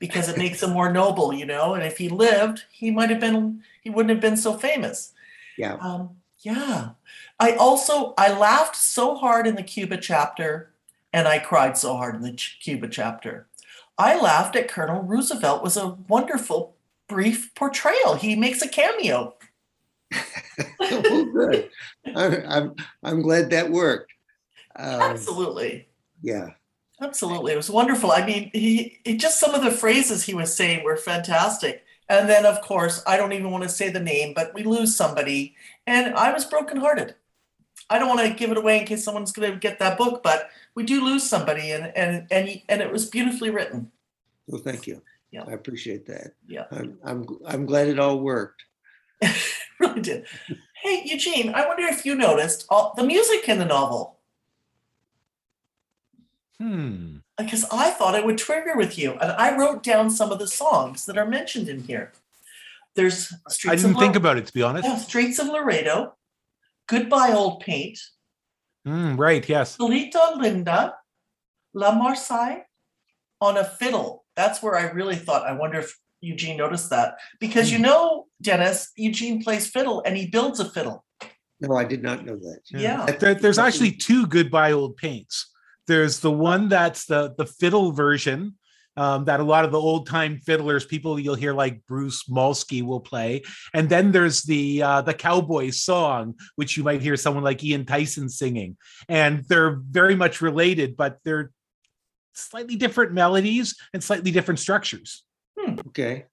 [0.00, 3.20] because it makes him more noble you know and if he lived he might have
[3.20, 5.12] been he wouldn't have been so famous
[5.56, 5.74] Yeah.
[5.74, 6.90] um yeah
[7.40, 10.72] i also i laughed so hard in the cuba chapter
[11.12, 13.46] and i cried so hard in the cuba chapter
[13.96, 16.76] i laughed at colonel roosevelt was a wonderful
[17.08, 19.34] brief portrayal he makes a cameo
[20.80, 21.68] oh, good.
[22.16, 24.10] I, I'm, I'm glad that worked.
[24.74, 25.88] Um, absolutely
[26.22, 26.50] yeah.
[27.00, 27.52] Absolutely.
[27.52, 28.10] It was wonderful.
[28.10, 31.84] I mean, he, he just some of the phrases he was saying were fantastic.
[32.08, 34.96] And then, of course, I don't even want to say the name, but we lose
[34.96, 35.54] somebody.
[35.88, 37.14] And I was brokenhearted.
[37.88, 40.22] I don't want to give it away in case someone's going to get that book,
[40.22, 41.70] but we do lose somebody.
[41.70, 43.90] And, and, and, and it was beautifully written.
[44.46, 45.00] Well, thank you.
[45.30, 45.44] Yeah.
[45.48, 46.34] I appreciate that.
[46.46, 46.66] Yeah.
[46.70, 48.64] I'm, I'm, I'm glad it all worked.
[49.80, 50.26] really did.
[50.82, 54.18] Hey, Eugene, I wonder if you noticed all the music in the novel.
[56.60, 57.18] Hmm.
[57.38, 59.12] because I thought it would trigger with you.
[59.12, 62.12] And I wrote down some of the songs that are mentioned in here.
[62.98, 63.66] There's streets.
[63.72, 64.84] I didn't of think Lo- about it to be honest.
[64.84, 66.16] yeah, Streets of Laredo,
[66.88, 67.96] Goodbye Old Paint,
[68.84, 69.76] Hmm, right, yes.
[69.76, 70.92] Cielito Lindo,
[71.74, 72.62] La Marseille,
[73.40, 74.24] on a fiddle.
[74.34, 77.18] That's where I really thought, I wonder if Eugene noticed that.
[77.38, 81.04] Because you know, Dennis, Eugene plays fiddle and he builds a fiddle.
[81.60, 82.60] No, I did not know that.
[82.70, 83.06] Yeah.
[83.06, 85.52] There- there's actually two goodbye old paints.
[85.86, 88.56] There's the one that's the the fiddle version
[88.98, 92.82] um, that a lot of the old time fiddlers, people you'll hear like Bruce Molsky
[92.82, 97.44] will play, and then there's the uh, the cowboy song, which you might hear someone
[97.44, 98.76] like Ian Tyson singing,
[99.08, 101.52] and they're very much related, but they're
[102.34, 105.24] slightly different melodies and slightly different structures.
[105.88, 106.24] Okay.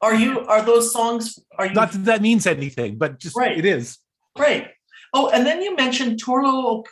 [0.00, 1.38] Are you are those songs?
[1.56, 3.56] Are you Not that that means anything, but just Right.
[3.56, 3.98] it is.
[4.36, 4.70] Right.
[5.12, 6.84] Oh, and then you mentioned Turlough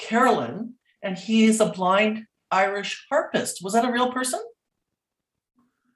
[0.00, 3.60] O'Carolan, and he is a blind Irish harpist.
[3.62, 4.40] Was that a real person?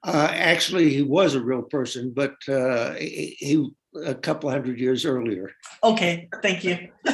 [0.03, 3.69] Uh, actually, he was a real person, but uh, he, he
[4.03, 5.51] a couple hundred years earlier.
[5.83, 6.89] Okay, thank you.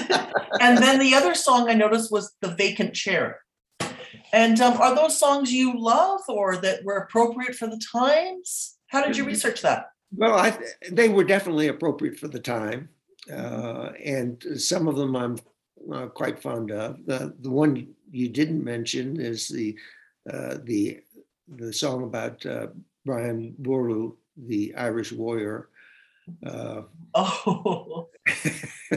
[0.61, 3.39] and then the other song I noticed was The Vacant Chair.
[4.33, 8.77] And um, are those songs you love or that were appropriate for the times?
[8.87, 9.87] How did you research that?
[10.15, 10.57] Well, I,
[10.91, 12.89] they were definitely appropriate for the time,
[13.31, 15.37] uh, and some of them I'm
[15.91, 17.05] uh, quite fond of.
[17.05, 19.77] The the one you didn't mention is the
[20.31, 20.99] uh, the
[21.47, 22.67] the song about uh,
[23.05, 25.69] Brian Boru, the Irish warrior.
[26.45, 26.81] Uh,
[27.15, 28.09] Oh,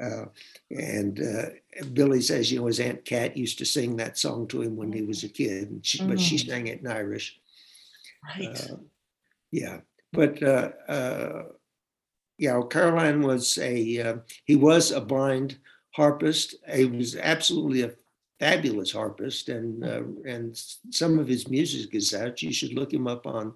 [0.00, 0.24] uh,
[0.70, 1.46] and uh,
[1.92, 4.92] Billy says, you know, his aunt Cat used to sing that song to him when
[4.92, 6.46] he was a kid, and she, but she Mm.
[6.46, 7.38] sang it in Irish.
[8.38, 8.56] right.
[8.70, 8.76] Uh,
[9.50, 9.80] yeah,
[10.12, 11.42] but uh, uh,
[12.38, 15.58] yeah, Carolan was a he was a blind
[15.90, 16.54] harpist.
[16.72, 17.92] He was absolutely a
[18.38, 20.56] fabulous harpist, and uh, and
[20.90, 22.42] some of his music is out.
[22.42, 23.54] You should look him up on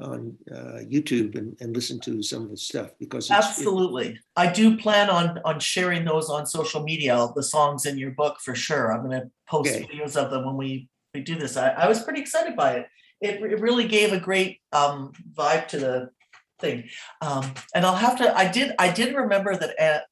[0.00, 4.18] on uh, YouTube and, and listen to some of his stuff because Absolutely.
[4.36, 8.38] I do plan on on sharing those on social media, the songs in your book
[8.40, 8.92] for sure.
[8.92, 9.86] I'm gonna post Okay.
[9.86, 11.56] videos of them when we we do this.
[11.56, 12.86] I, I was pretty excited by it.
[13.20, 16.10] It, it really gave a great um vibe to the
[16.58, 16.88] thing.
[17.20, 20.04] Um and I'll have to I did I did remember that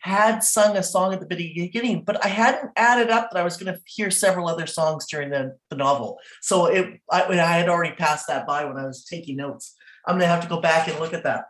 [0.00, 3.56] Had sung a song at the beginning, but I hadn't added up that I was
[3.56, 6.18] gonna hear several other songs during the, the novel.
[6.40, 9.74] So it I, I had already passed that by when I was taking notes.
[10.06, 11.44] I'm gonna have to go back and look at that.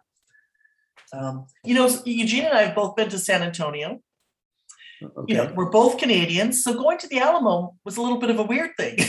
[1.12, 4.01] Um, you know, Eugene and I have both been to San Antonio.
[5.03, 5.33] Okay.
[5.33, 8.38] You know, we're both Canadians, so going to the Alamo was a little bit of
[8.38, 8.98] a weird thing.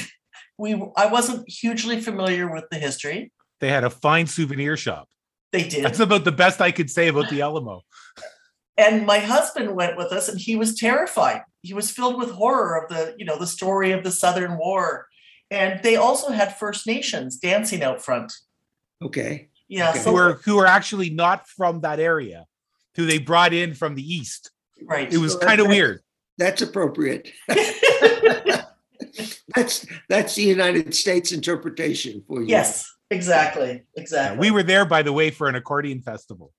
[0.57, 3.31] We, I wasn't hugely familiar with the history.
[3.59, 5.09] They had a fine souvenir shop.
[5.51, 7.81] They did, That's about the best I could say about the Alamo.
[8.77, 11.41] And my husband went with us, and he was terrified.
[11.61, 15.07] He was filled with horror of the, you know, the story of the Southern War,
[15.51, 18.33] and they also had First Nations dancing out front.
[19.01, 19.49] okay.
[19.69, 20.03] Yeah, Okay.
[20.03, 22.45] Who are who are actually not from that area,
[22.95, 24.51] who they brought in from the east.
[24.83, 25.11] right.
[25.11, 26.01] It was So kind of weird.
[26.37, 27.29] That's appropriate.
[29.55, 32.47] that's that's the United States interpretation for you.
[32.47, 34.39] yes, exactly, Yeah, exactly.
[34.39, 36.51] we were there, by the way, for an accordion festival.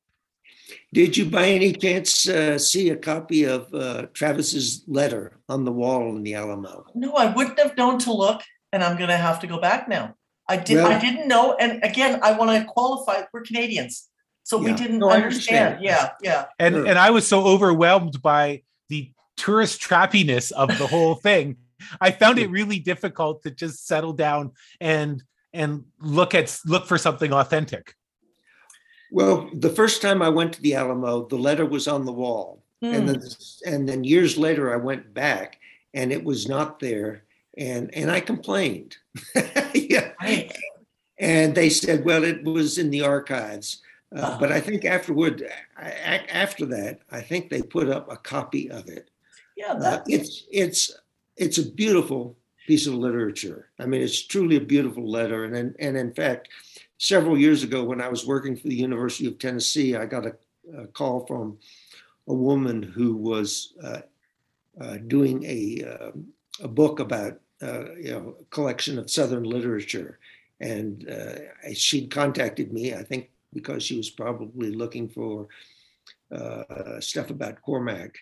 [0.95, 5.73] Did you by any chance uh, see a copy of uh, Travis's letter on the
[5.73, 6.87] wall in the Alamo?
[6.95, 10.15] No, I wouldn't have known to look, and I'm gonna have to go back now.
[10.49, 14.09] I did, I Well- didn't know, and again, I want to qualify, we're Canadians.
[14.45, 15.85] So we didn't No, understand, understand.
[15.85, 16.87] yeah, yeah, And Sure.
[16.87, 21.57] and I was so overwhelmed by the tourist trappiness of the whole thing.
[22.01, 26.99] I found it really difficult to just settle down and and look at look for
[26.99, 27.95] something authentic.
[29.15, 32.65] Well, the first time I went to the Alamo, the letter was on the wall,
[32.91, 33.23] and Hmm, then
[33.67, 35.59] and then years later I went back
[35.95, 37.25] and it was not there,
[37.57, 38.97] and and I complained.
[39.75, 40.53] yeah, right,
[41.19, 43.83] and they said, well, it was in the archives.
[44.15, 44.37] Uh, Uh-huh.
[44.41, 45.43] But I think afterward,
[45.77, 49.11] I, after that, I think they put up a copy of it.
[49.57, 50.91] yeah, Uh, that, it's it's
[51.37, 53.71] it's a beautiful piece of literature.
[53.79, 55.45] I mean, it's truly a beautiful letter.
[55.45, 56.49] And and in fact,
[56.99, 60.37] several years ago, when I was working for the University of Tennessee, I got a,
[60.77, 61.59] a call from
[62.29, 64.01] a woman who was uh,
[64.81, 66.27] uh, doing a um
[66.61, 70.19] a book about uh, you know a collection of Southern literature,
[70.61, 72.95] and uh, she contacted me.
[72.95, 75.49] I think because she was probably looking for
[76.33, 78.17] uh, stuff about Cormac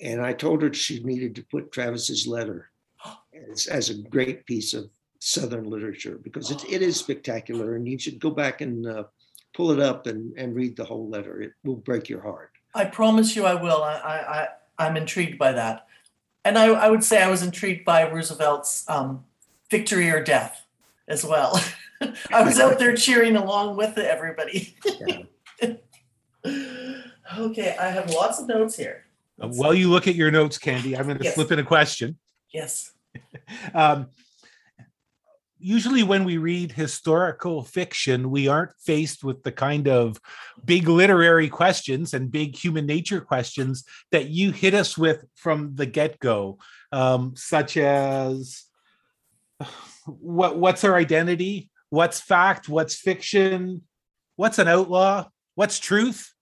[0.00, 2.70] and I told her she needed to put Travis's letter
[3.50, 4.90] as, as a great piece of
[5.24, 9.04] Southern literature because it, it is spectacular, and you should go back and uh,
[9.54, 11.40] pull it up and, and read the whole letter.
[11.40, 12.50] It will break your heart.
[12.74, 14.48] I promise you I will, I, I, I,
[14.84, 15.86] I'm intrigued by that.
[16.44, 19.24] And I, I would say I was intrigued by Roosevelt's um,
[19.70, 20.66] victory or death
[21.06, 21.62] as well.
[22.32, 24.76] I was out there cheering along with everybody.
[27.38, 29.04] Okay, I have lots of notes here.
[29.40, 31.34] Uh, While you look at your notes, Candy, I'm going to Yes.
[31.36, 32.18] slip in a question.
[32.52, 32.92] Yes,
[33.74, 34.08] Um,
[35.62, 40.20] usually, when we read historical fiction, we aren't faced with the kind of
[40.64, 45.86] big literary questions and big human nature questions that you hit us with from the
[45.86, 46.58] get go,
[46.90, 48.64] um, such as
[50.06, 53.82] what what's our identity, what's fact, what's fiction,
[54.36, 56.32] what's an outlaw, what's truth.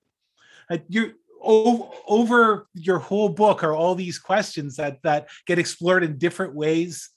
[0.70, 6.18] Uh, you're over your whole book are all these questions that that get explored in
[6.18, 7.10] different ways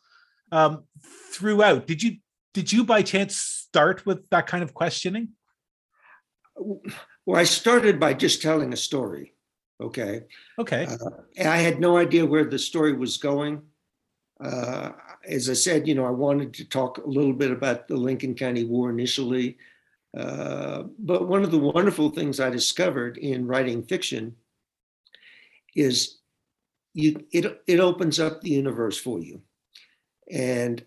[0.54, 0.84] um,
[1.32, 1.88] throughout.
[1.88, 2.18] Did you
[2.54, 5.30] did you by chance start with that kind of questioning?
[6.56, 9.34] Well, I started by just telling a story.
[9.82, 10.22] Okay.
[10.60, 10.86] Okay.
[10.86, 13.64] Uh, I had no idea where the story was going.
[14.40, 14.92] Uh,
[15.26, 18.36] as I said, you know, I wanted to talk a little bit about the Lincoln
[18.36, 19.58] County War initially.
[20.16, 24.36] Uh, but one of the wonderful things I discovered in writing fiction
[25.76, 26.20] is
[26.94, 29.42] you it it opens up the universe for you.
[30.32, 30.84] And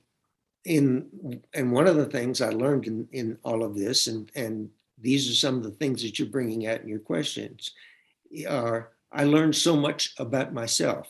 [0.65, 4.69] in and one of the things I learned in, in all of this, and and
[5.01, 7.73] these are some of the things that you're bringing out in your questions,
[8.49, 11.09] are I learned so much about myself.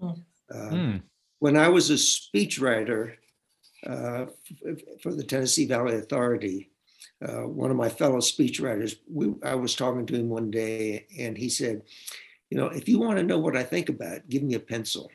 [0.00, 0.22] Mm.
[0.52, 0.96] Uh, Hmm.
[1.40, 3.14] when I was a speechwriter
[3.86, 4.26] uh,
[5.02, 6.70] for the Tennessee Valley Authority,
[7.26, 11.36] uh, one of my fellow speechwriters, we, I was talking to him one day, and
[11.36, 11.82] he said,
[12.50, 15.10] "You know, if you want to know what I think about, give me a pencil."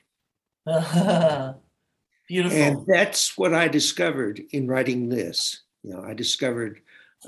[2.32, 2.58] Beautiful.
[2.58, 5.63] And that's what I discovered in writing this.
[5.84, 6.80] You know, I discovered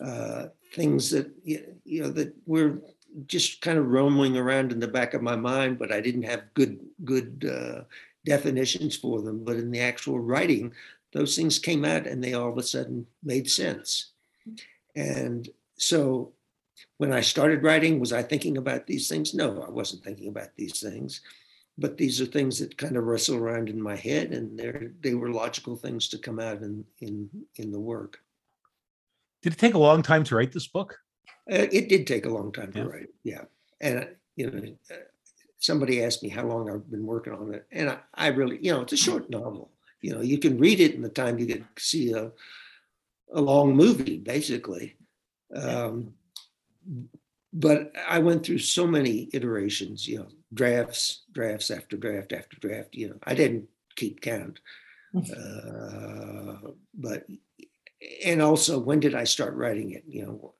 [0.01, 2.79] uh, things that you know that were
[3.27, 6.53] just kind of roaming around in the back of my mind, but I didn't have
[6.53, 7.81] good good uh,
[8.25, 9.43] definitions for them.
[9.43, 10.71] But in the actual writing,
[11.11, 14.11] those things came out, and they all of a sudden made sense.
[14.95, 16.31] And so,
[16.97, 19.33] when I started writing, was I thinking about these things?
[19.33, 21.19] No, I wasn't thinking about these things
[21.77, 25.13] but these are things that kind of wrestle around in my head and they're they
[25.15, 28.19] were logical things to come out in in in the work.
[29.41, 30.99] Did it take a long time to write this book?
[31.51, 32.85] uh, it did take a long time to Yeah.
[32.85, 33.41] write yeah.
[33.81, 34.95] And you know uh,
[35.59, 38.71] somebody asked me how long i've been working on it and I, I really you
[38.71, 39.71] know it's a short novel.
[40.01, 42.31] You know you can read it in the time you can see a
[43.33, 44.95] a long movie basically.
[45.55, 46.13] Um,
[47.51, 52.89] but I went through so many iterations, you know, drafts, drafts after draft after draft.
[52.93, 54.59] You know, I didn't keep count.
[55.15, 57.25] Uh, but
[58.25, 60.03] and also, when did I start writing it?
[60.07, 60.53] You know,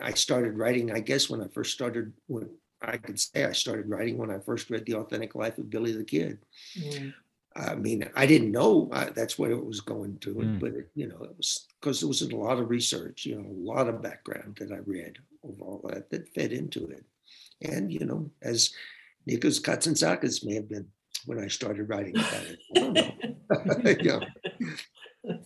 [0.00, 2.12] I started writing, I guess, when I first started.
[2.26, 2.50] When
[2.82, 5.92] I could say I started writing when I first read the authentic life of Billy
[5.92, 6.38] the Kid.
[6.78, 7.14] Mm.
[7.56, 10.60] I mean, I didn't know uh, that's what it was going to, Mm.
[10.60, 13.48] but it, you know, it was because there was a lot of research, you know,
[13.48, 17.04] a lot of background that I read of all that that fed into it,
[17.62, 18.70] and you know, as
[19.28, 20.86] Nikos Kazantzakis may have been
[21.26, 22.58] when I started writing about it.
[22.74, 24.20] I don't know.
[25.26, 25.38] yeah.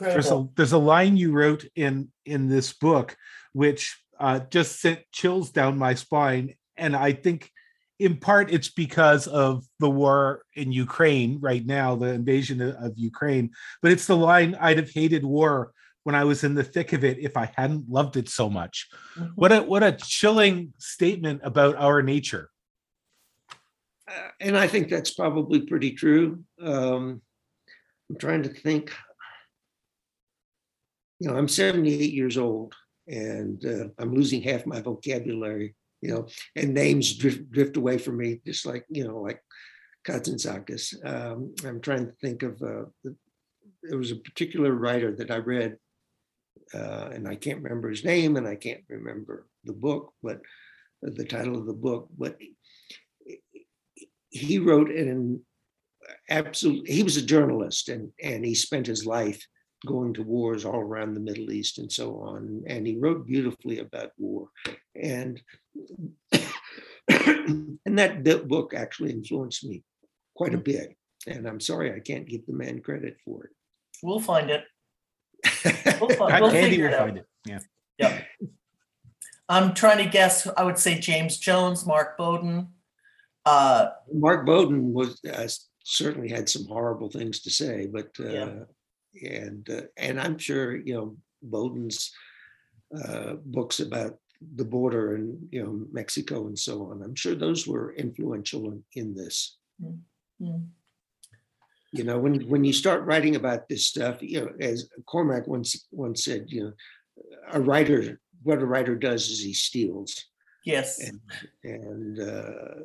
[0.00, 3.16] There's a there's a line you wrote in in this book
[3.52, 7.50] which uh, just sent chills down my spine, and I think
[7.98, 12.92] in part it's because of the war in Ukraine right now, the invasion of- of
[12.98, 13.50] Ukraine.
[13.82, 15.72] But it's the line I'd have hated war
[16.04, 18.88] when I was in the thick of it if I hadn't loved it so much.
[19.16, 19.32] Mhm.
[19.34, 22.50] What a what a chilling statement about our nature.
[24.08, 26.44] Uh, and I think that's probably pretty true.
[26.62, 27.20] Um,
[28.08, 28.92] I'm trying to think.
[31.20, 32.74] You know, I'm 78 years old,
[33.08, 35.74] and uh, I'm losing half my vocabulary.
[36.00, 39.42] You know, and names drift, drift away from me, just like you know, like
[40.06, 40.94] Kazantzakis.
[41.04, 42.62] Um, I'm trying to think of.
[42.62, 43.16] Uh, the,
[43.82, 45.76] there was a particular writer that I read,
[46.74, 50.40] uh, and I can't remember his name, and I can't remember the book, but
[51.02, 52.36] the title of the book, but
[54.30, 55.40] he wrote an
[56.30, 59.46] absolute he was a journalist and and he spent his life
[59.86, 63.78] going to wars all around the middle east and so on and he wrote beautifully
[63.78, 64.48] about war
[65.00, 65.40] and
[67.10, 69.82] and that book actually influenced me
[70.34, 70.96] quite a bit
[71.26, 73.50] and i'm sorry i can't give the man credit for it.
[74.02, 74.64] We'll find it.
[75.44, 77.06] It We'll find, we'll Candy figure will it out.
[77.06, 77.26] find it.
[77.46, 77.58] Yeah.
[77.98, 78.24] Yep.
[79.48, 80.46] I'm trying to guess.
[80.56, 82.68] I would say James Jones, Mark Bowden.
[83.46, 85.48] Uh, mark bowden was uh,
[85.82, 88.50] certainly had some horrible things to say but uh, Yeah.
[89.26, 92.12] and uh, and i'm sure you know bowden's
[92.94, 94.18] uh, books about
[94.56, 97.02] the border and you know Mexico and so on.
[97.02, 99.56] I'm sure those were influential in, in this.
[99.82, 100.66] mm,
[101.92, 105.86] You know, when when you start writing about this stuff, you know, as Cormac once
[105.90, 106.72] once said, you know,
[107.52, 110.26] a writer, what a writer does is he steals,
[110.64, 111.00] yes.
[111.00, 111.20] and
[111.64, 112.84] and uh,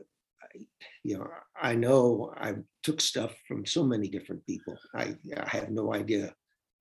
[1.03, 1.27] you know,
[1.61, 4.77] I know I took stuff from so many different people.
[4.95, 6.33] I I have no idea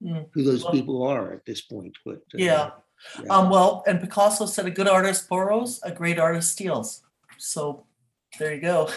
[0.04, 0.26] Mm.
[0.32, 2.70] who those Well- people are at this point, but uh, Yeah.
[3.22, 3.30] yeah.
[3.30, 7.02] Um, well, and Picasso said a good artist borrows, a great artist steals.
[7.38, 7.86] So
[8.38, 8.88] there you go.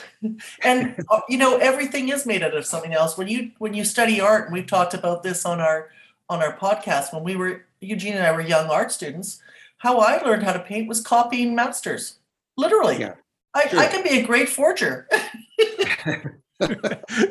[0.63, 3.17] and uh, you know, everything is made out of something else.
[3.17, 5.91] When you when you study art, and we've talked about this on our
[6.29, 9.41] on our podcast, when we were Eugene and I were young art students,
[9.77, 12.19] how I learned how to paint was copying masters.
[12.57, 12.99] Literally.
[12.99, 13.15] Yeah,
[13.53, 13.79] I, sure.
[13.79, 15.07] I can be a great forger.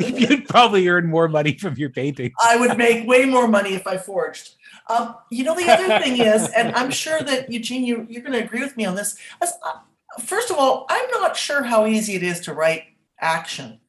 [0.01, 2.33] You'd probably earn more money from your painting.
[2.45, 4.57] I would make way more money if I forged.
[4.91, 8.35] Um, you know, the other thing is, and I'm sure that Eugene, you, you're going
[8.35, 9.17] to agree with me on this.
[9.41, 9.79] As, uh,
[10.21, 12.85] first of all, I'm not sure how easy it is to write
[13.21, 13.81] action,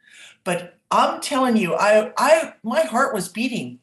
[0.44, 3.80] but I'm telling you, I, I, my heart was beating.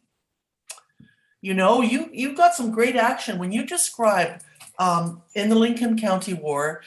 [1.41, 4.45] You know, you you got some great action when you described
[4.79, 6.83] um, in the Lincoln County War.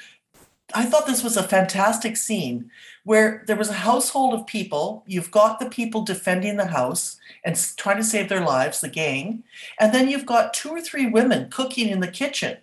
[0.74, 2.72] I thought this was a fantastic scene
[3.04, 5.04] where there was a household of people.
[5.06, 9.44] You've got the people defending the house and trying to save their lives, the gang.
[9.80, 12.58] And then you've got two or three women cooking in the kitchen.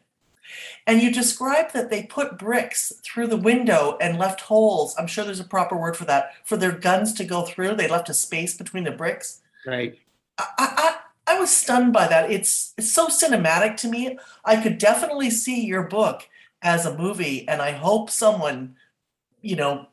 [0.87, 4.95] And you describe that they put bricks through the window and left holes.
[4.99, 7.77] I'm sure there's a proper word for that, for their guns to go through.
[7.77, 9.41] They left a space between the bricks.
[9.67, 9.99] right.
[10.39, 10.97] I, I,
[11.35, 12.31] I was stunned by that.
[12.33, 14.19] It's it's so cinematic to me.
[14.45, 16.29] I could definitely see your book
[16.63, 18.77] as a movie, and I hope someone,
[19.41, 19.87] you know,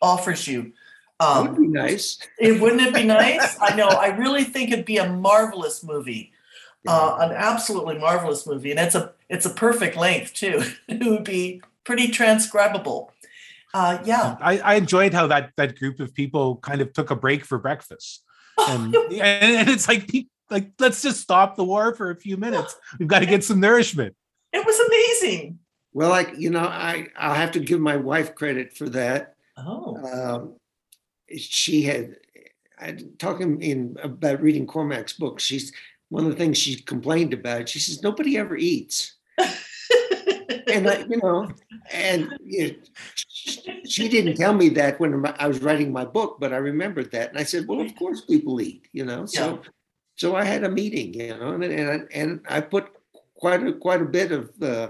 [0.00, 0.72] offers you.
[1.18, 2.18] That would Um, be nice.
[2.38, 3.56] it wouldn't it be nice?
[3.60, 3.88] I know.
[3.88, 6.32] I really think it'd be a marvelous movie,
[6.86, 10.62] uh, an absolutely marvelous movie, and it's a it's a perfect length too.
[10.88, 13.12] it would be pretty transcribable.
[13.72, 14.36] Uh, yeah.
[14.40, 17.58] I, I enjoyed how that that group of people kind of took a break for
[17.58, 18.24] breakfast,
[18.58, 20.10] and and, and it's like
[20.50, 22.76] like let's just stop the war for a few minutes.
[22.98, 24.14] We've got to get some nourishment.
[24.52, 25.60] It was amazing.
[25.92, 29.34] Well, like you know, I I'll have to give my wife credit for that.
[29.56, 30.56] Oh, Um,
[31.36, 32.16] she had
[32.80, 35.38] I talking in about reading Cormac's book.
[35.38, 35.72] She's
[36.08, 37.68] one of the things she complained about.
[37.68, 39.14] She says nobody ever eats,
[40.76, 41.48] and I, you know,
[41.92, 42.28] and
[43.16, 47.30] she- didn't tell me that when I was writing my book, but I remembered that,
[47.30, 49.26] and I said, "Well, of course people eat," you know.
[49.26, 49.60] So,
[50.16, 52.88] so I had a meeting, you know, and and, and I put
[53.34, 54.88] quite a quite a bit of, uh,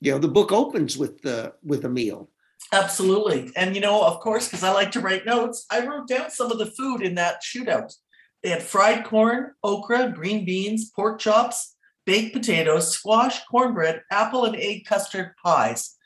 [0.00, 2.30] you know, the book opens with the with a meal.
[2.72, 3.50] Absolutely.
[3.56, 6.50] And you know, of course, because I like to write notes, I wrote down some
[6.50, 7.94] of the food in that shootout.
[8.42, 14.56] They had fried corn, okra, green beans, pork chops, baked potatoes, squash, cornbread, apple and
[14.56, 15.96] egg custard pies.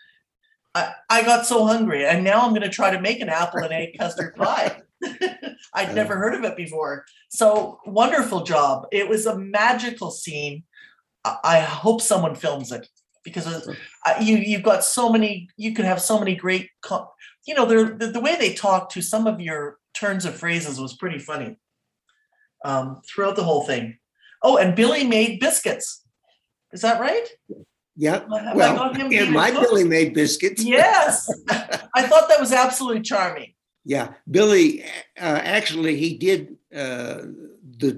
[0.74, 3.60] I, I got so hungry, and now I'm going to try to make an apple
[3.60, 4.82] and egg custard pie.
[5.74, 7.04] I'd never heard of it before.
[7.28, 8.86] So wonderful job.
[8.92, 10.64] It was a magical scene.
[11.24, 12.88] I, I hope someone films it
[13.26, 17.10] because uh, you you've got so many you could have so many great co-
[17.46, 20.96] you know the, the way they talk to some of your turns of phrases was
[20.96, 21.58] pretty funny
[22.64, 23.98] um, throughout the whole thing
[24.42, 26.02] oh and billy made biscuits
[26.72, 27.26] is that right
[27.96, 28.20] Yeah.
[28.20, 29.62] Have Well, got him yeah, being a my cook?
[29.62, 30.62] Billy made biscuits.
[30.64, 31.28] yes
[31.94, 33.52] i thought that was absolutely charming
[33.84, 34.82] Yeah, Billy.
[35.26, 36.40] Uh, actually, he did
[36.74, 37.18] uh,
[37.82, 37.90] the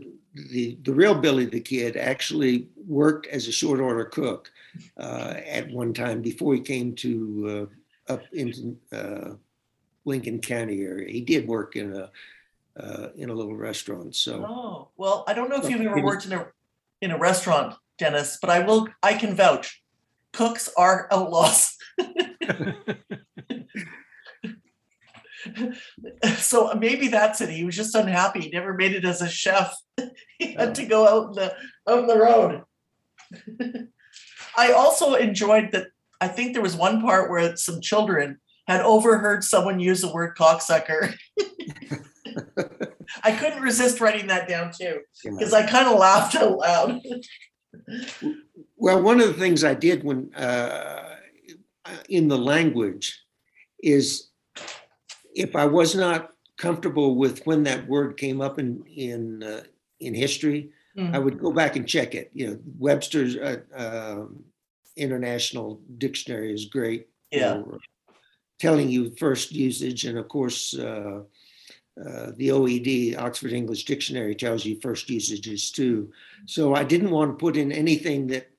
[0.53, 2.69] the the real Billy the Kid actually
[3.01, 4.53] worked as a short order cook
[5.05, 7.11] uh, at one time before he came to
[7.55, 9.31] uh, up into uh,
[10.05, 11.09] Lincoln County area.
[11.11, 12.11] He did work in a
[12.79, 14.15] uh, in a little restaurant.
[14.15, 16.47] So oh well i don't know if you've ever worked in a
[17.01, 19.83] in a restaurant dennis but i will i can vouch
[20.33, 21.77] cooks are outlaws
[26.37, 27.51] so maybe that's it.
[27.51, 28.41] He was just unhappy.
[28.41, 29.75] He never made it as a chef.
[30.39, 31.55] he had to go out in the
[31.89, 32.63] out in the road.
[34.57, 35.89] I also enjoyed that.
[36.21, 40.37] I think there was one part where some children had overheard someone use the word
[40.37, 41.15] cocksucker.
[43.25, 47.01] I couldn't resist writing that down too because I kind of laughed out loud.
[48.77, 51.17] Well, one of the things I did when uh,
[52.09, 53.23] in the language
[53.83, 54.29] is
[55.35, 59.63] if I was not comfortable with when that word came up in in uh,
[60.01, 61.15] in history, Mm.
[61.15, 62.29] I would go back and check it.
[62.35, 64.43] You know, Webster's uh, um
[64.97, 67.07] International Dictionary is great.
[67.31, 67.55] you Yeah.
[67.55, 67.79] know,
[68.59, 70.75] telling you first usage, and of course.
[71.99, 76.11] Uh, uh, the OED, Oxford English Dictionary, tells you first usages too.
[76.47, 78.51] So I didn't want to put in anything that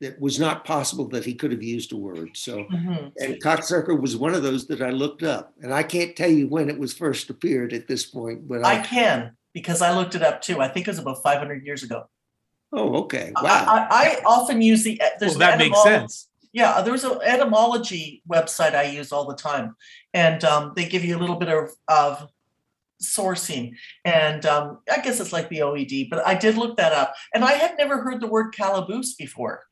[0.00, 2.30] that was not possible that he could have used a word.
[2.34, 3.12] So Mhm.
[3.18, 6.48] and cocksucker was one of those that I looked up, and I can't tell you
[6.48, 8.48] when it was first appeared at this point.
[8.48, 10.60] But I I, can because I looked it up too.
[10.60, 12.08] I think it was about 500 years ago.
[12.72, 16.28] oh okay, wow, I, I often use the there's well, an that makes sense.
[16.52, 19.76] Yeah, there's an etymology website I use all the time,
[20.14, 22.28] and um, they give you a little bit of, of
[23.02, 23.72] sourcing.
[24.04, 27.44] And um, I guess it's like the OED, but I did look that up, and
[27.44, 29.62] I had never heard the word calaboose before,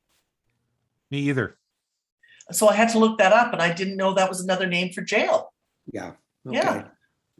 [1.11, 1.59] Me either.
[2.53, 4.93] so I had to look that up, and I didn't know that was another name
[4.93, 5.53] for jail.
[5.93, 6.13] yeah,
[6.47, 6.85] okay, Yeah.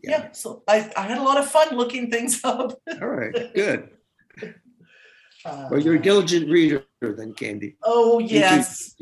[0.01, 0.11] Yeah.
[0.11, 2.79] Yeah, so I, I had a lot of fun looking things up.
[3.03, 3.89] all right, good.
[5.45, 7.77] Uh, Well, you're a diligent reader then, Candy.
[7.83, 8.95] oh You do- yes,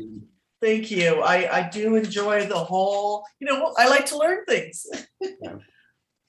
[0.59, 1.21] Thank you.
[1.21, 4.87] I, I do enjoy the whole, you know, I like to learn things.
[5.21, 5.57] Yeah.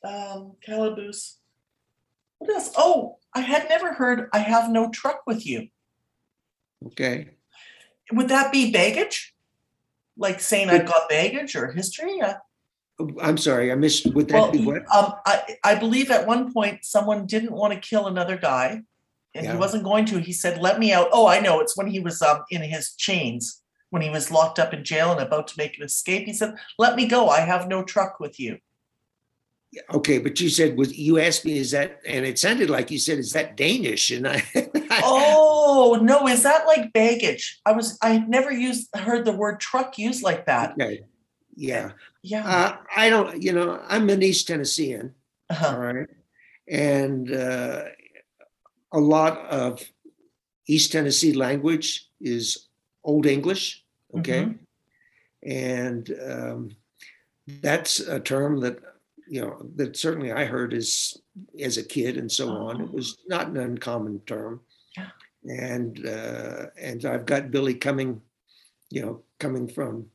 [0.05, 1.39] Um, calaboose.
[2.39, 2.73] What else?
[2.77, 5.69] Oh, I had never heard I have no truck with you.
[6.87, 7.31] Okay.
[8.13, 9.35] Would that be baggage?
[10.17, 12.21] Like saying I've got baggage or history?
[12.21, 12.35] Uh,
[13.21, 14.83] I'm sorry, I missed, would Well, that be what?
[14.95, 18.83] um, I, I believe at one point someone didn't want to kill another guy.
[19.35, 20.19] And he wasn't going to.
[20.19, 21.11] He said, let me out.
[21.13, 21.61] Oh, I know.
[21.61, 25.13] It's when he was um, in his chains, when he was locked up in jail
[25.13, 26.27] and about to make an escape.
[26.27, 27.29] He said, let me go.
[27.29, 28.59] I have no truck with you.
[29.93, 32.99] Okay, but you said, was, you asked me, is that, and it sounded like you
[32.99, 34.11] said, is that Danish?
[34.11, 34.43] And I.
[35.05, 36.27] Oh, no.
[36.27, 37.61] Is that like baggage?
[37.67, 40.73] I was, I never used, heard the word truck used like that.
[40.73, 41.03] Okay,
[41.55, 41.93] yeah.
[42.23, 42.49] Yeah.
[42.49, 45.15] Uh, I don't, you know, I'm an East Tennessean,
[45.51, 45.69] Uh-huh.
[45.69, 46.09] all right?
[46.67, 47.85] And uh,
[48.93, 49.83] a lot of
[50.67, 52.69] East Tennessee language is
[53.05, 53.85] Old English,
[54.17, 54.45] okay?
[54.45, 54.59] Mhm.
[55.43, 56.71] And um,
[57.47, 58.79] that's a term that,
[59.31, 61.17] you know, that certainly I heard as,
[61.61, 62.81] as a kid and so on.
[62.81, 62.97] It Oh.
[62.97, 64.61] was not an uncommon term.
[64.97, 65.11] Yeah.
[65.49, 68.21] And, uh, and I've got Billy coming,
[68.91, 70.07] you know, coming from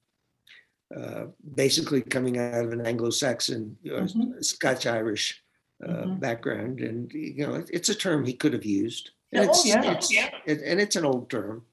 [0.96, 4.44] uh, basically coming out of an Anglo-Saxon, you know, Mhm.
[4.46, 5.42] Scotch-Irish
[5.84, 6.20] uh, Mhm.
[6.20, 9.10] background, and you know, it- it's a term he could have used.
[9.32, 10.30] And oh, it's, yeah, it's- yeah.
[10.46, 11.66] it- and it's an old term.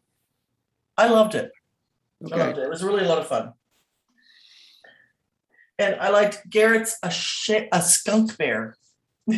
[0.97, 1.53] I loved it.
[2.32, 2.62] I loved it.
[2.64, 3.53] It was really a lot of fun.
[5.81, 8.76] And I liked Garrett's a sh- a skunk bear.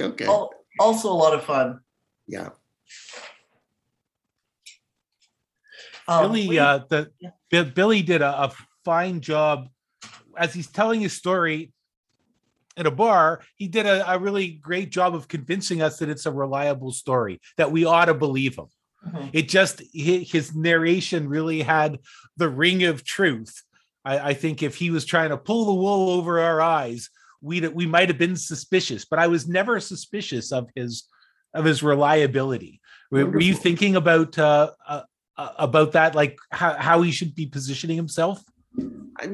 [0.00, 0.24] okay.
[0.26, 0.50] Al-
[0.80, 1.80] Also a lot of fun.
[2.26, 2.50] Yeah.
[6.08, 7.30] Um, Billy, we- uh, the yeah.
[7.50, 8.52] Bi- Billy did a, a
[8.84, 9.68] fine job
[10.36, 11.72] as he's telling his story
[12.76, 13.42] in a bar.
[13.56, 17.40] He did a, a really great job of convincing us that it's a reliable story
[17.58, 18.66] that we ought to believe him.
[19.06, 19.30] Mhm.
[19.32, 21.98] It just his narration really had
[22.36, 23.62] the ring of truth.
[24.04, 27.60] I, I think if he was trying to pull the wool over our eyes, we
[27.68, 29.04] we might have been suspicious.
[29.04, 31.04] But I was never suspicious of his
[31.54, 32.80] of his reliability.
[33.10, 35.02] Were, were you thinking about uh, uh,
[35.36, 38.42] uh, about that, like how, how he should be positioning himself?
[39.18, 39.26] I-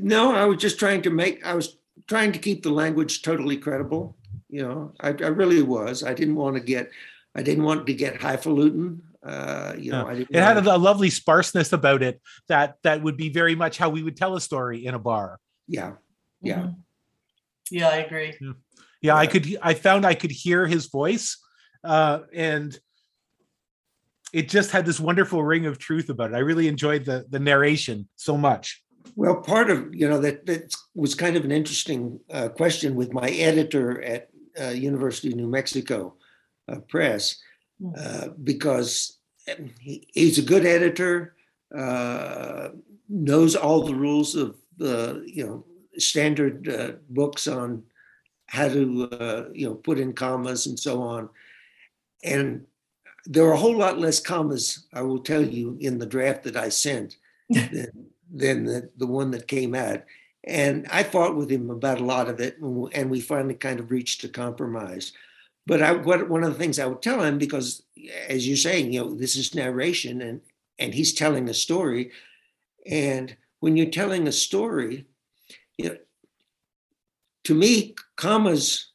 [0.00, 1.44] no, I was just trying to make.
[1.44, 4.16] I was trying to keep the language totally credible.
[4.48, 6.02] You know, I, I really was.
[6.02, 6.90] I didn't want to get.
[7.34, 9.02] I didn't want to get highfalutin.
[9.24, 10.10] Uh, you know, Yeah.
[10.10, 10.36] I didn't.
[10.36, 13.88] It had a, a lovely sparseness about it that that would be very much how
[13.90, 15.38] we would tell a story in a bar.
[15.66, 15.94] yeah.
[16.40, 16.58] Yeah.
[16.62, 16.76] Mhm.
[17.70, 18.32] Yeah, I agree.
[19.02, 19.28] Yeah, I Yeah.
[19.30, 19.58] could.
[19.60, 21.36] I found I could hear his voice,
[21.82, 22.78] uh, and
[24.32, 26.36] it just had this wonderful ring of truth about it.
[26.36, 28.82] I really enjoyed the the narration so much.
[29.16, 33.12] Well, part of you know that that was kind of an interesting uh, question with
[33.12, 34.28] my editor at
[34.60, 36.16] uh, University of New Mexico
[36.68, 37.36] uh, Press.
[37.96, 39.18] Uh, because
[39.80, 41.34] he, he's a good editor,
[41.76, 42.68] uh,
[43.08, 45.64] knows all the rules of the you know
[45.96, 47.82] standard uh, books on
[48.46, 51.28] how to uh, you know put in commas and so on,
[52.24, 52.64] and
[53.26, 56.56] there are a whole lot less commas I will tell you in the draft that
[56.56, 57.16] I sent
[57.50, 60.04] than, than the, the one that came out.
[60.44, 63.90] And I fought with him about a lot of it, and we finally kind of
[63.90, 65.12] reached a compromise.
[65.68, 67.82] But I, what, one of the things I would tell him, because
[68.26, 70.40] as you're saying, you know, this is narration, and
[70.78, 72.10] and he's telling a story,
[72.86, 75.04] and when you're telling a story,
[75.76, 75.96] you know,
[77.44, 78.92] to me, commas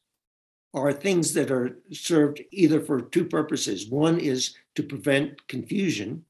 [0.74, 3.88] are things that are served either for two purposes.
[3.88, 6.26] One is to prevent confusion,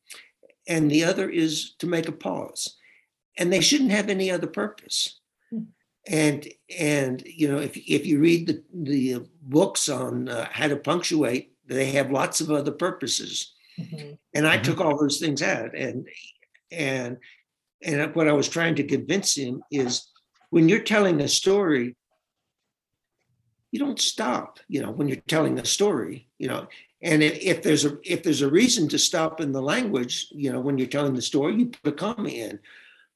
[0.68, 2.76] and the other is to make a pause.
[3.38, 5.22] And they shouldn't have any other purpose.
[6.08, 6.48] And
[6.78, 11.54] and you know, if if you read the the books on uh, how to punctuate,
[11.66, 13.54] they have lots of other purposes.
[13.80, 14.18] Mhm.
[14.34, 14.64] And I Mhm.
[14.64, 15.76] took all those things out.
[15.76, 16.08] And
[16.72, 17.18] and
[17.82, 20.08] and what I was trying to convince him is
[20.50, 21.96] when you're telling a story,
[23.72, 26.68] you don't stop, you know, when you're telling a story, you know.
[27.02, 30.52] And if, if there's a if there's a reason to stop in the language, you
[30.52, 32.60] know, when you're telling the story, you put a comma in,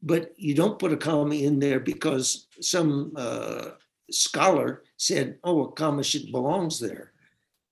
[0.02, 3.72] but you don't put a comma in there because some uh,
[4.12, 7.14] scholar said, "Oh, a comma should belongs there,"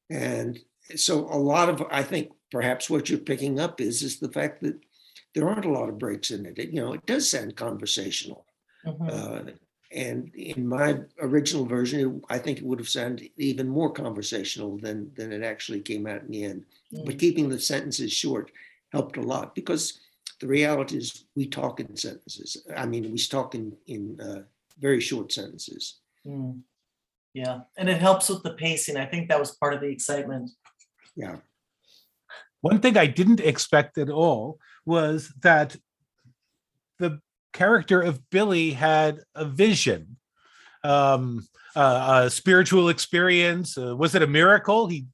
[0.09, 0.59] and
[0.95, 4.61] so a lot of I think perhaps what you're picking up is is the fact
[4.63, 4.79] that
[5.33, 6.59] there aren't a lot of breaks in it.
[6.59, 8.45] it you know, it does sound conversational.
[8.85, 9.11] Mhm.
[9.11, 9.51] Uh,
[9.91, 15.13] and in my original version, I think it would have sounded even more conversational than
[15.15, 16.65] than it actually came out in the end.
[17.03, 17.19] But Mm.
[17.19, 18.51] keeping the sentences short
[18.91, 19.99] helped a lot because
[20.45, 22.63] the reality is we talk in sentences.
[22.77, 24.43] I mean, we talk in in uh,
[24.79, 26.01] very short sentences.
[26.23, 26.61] Mm.
[27.33, 28.95] Yeah, and it helps with the pacing.
[28.95, 30.51] I think that was part of the excitement.
[31.15, 31.37] Yeah.
[32.61, 35.75] One thing I didn't expect at all was that
[36.99, 37.19] the
[37.51, 40.17] character of Billy had a vision,
[40.83, 43.79] um, uh, a spiritual experience.
[43.79, 44.85] Uh, was it a miracle?
[44.87, 45.07] He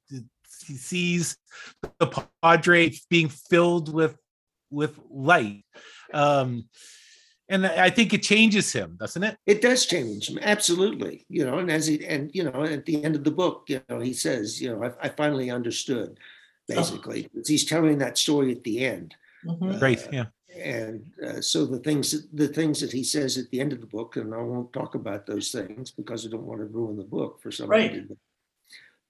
[0.66, 1.38] he sees
[1.98, 4.14] the padre being filled with
[4.72, 5.64] with light,
[6.14, 6.64] um,
[7.48, 9.36] and I think it changes him, doesn't it?
[9.46, 11.26] It does change him, absolutely.
[11.28, 13.80] You know, and as he and you know, at the end of the book, you
[13.88, 16.18] know, he says, you know, I, I finally understood,
[16.66, 17.28] basically.
[17.46, 19.14] He's telling that story at the end.
[19.44, 19.78] Mhm.
[19.78, 20.26] Great, yeah.
[20.56, 23.80] and uh, so the things that- the things that he says at the end of
[23.80, 26.96] the book and i won't talk about those things because i don't want to ruin
[26.98, 28.04] the book for somebody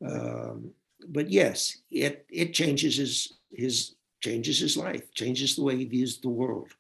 [0.09, 0.71] um,
[1.09, 3.15] but yes it it changes his
[3.51, 6.71] his changes his life changes the way he views the world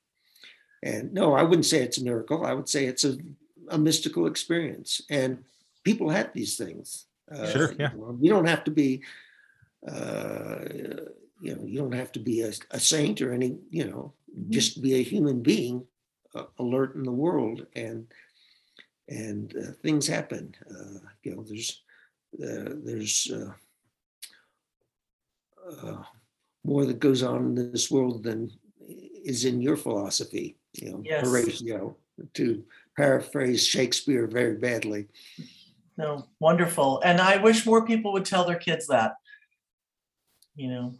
[0.82, 3.16] and no i wouldn't say it's a miracle i would say it's a,
[3.70, 5.45] a mystical experience and
[5.84, 7.90] people have these things uh, Sure, yeah.
[8.20, 9.03] you don't have to be
[9.88, 10.59] uh,
[11.40, 14.51] you know you don't have to be a, a saint or any you know Mhm.
[14.51, 15.84] just be a human being
[16.34, 18.07] uh, alert in the world and
[19.09, 21.82] and uh, things happen uh, you know there's
[22.43, 23.53] uh, there's uh,
[25.86, 26.03] uh,
[26.65, 28.51] more that goes on in this world than
[29.25, 31.27] is in your philosophy you know Yes.
[31.27, 31.97] Horatio
[32.35, 32.65] to
[32.97, 35.09] paraphrase Shakespeare very badly
[35.99, 37.01] No, wonderful.
[37.05, 39.13] And I wish more people would tell their kids that.
[40.57, 40.95] You know,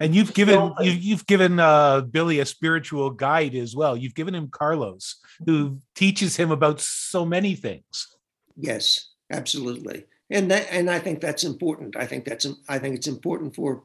[0.00, 3.96] And you've given Well, I- you've, you've given uh, Billy a spiritual guide as well.
[3.96, 8.08] You've given him Carlos, who teaches him about so many things.
[8.56, 10.04] Yes, absolutely.
[10.30, 11.96] And that, and I think that's important.
[11.96, 13.84] I think that's, I think it's important for,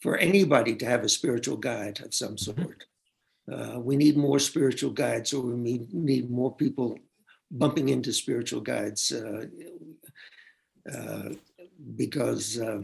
[0.00, 2.84] for anybody to have a spiritual guide of some sort.
[3.50, 6.98] Uh, we need more spiritual guides, or we need, need more people
[7.50, 9.12] bumping into spiritual guides.
[9.12, 9.46] Uh,
[10.92, 11.30] uh,
[11.96, 12.82] because, uh,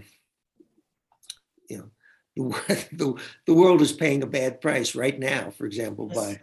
[1.68, 1.90] you know,
[2.36, 3.14] the, the,
[3.46, 6.16] the world is paying a bad price right now, for example, Yes.
[6.16, 6.40] by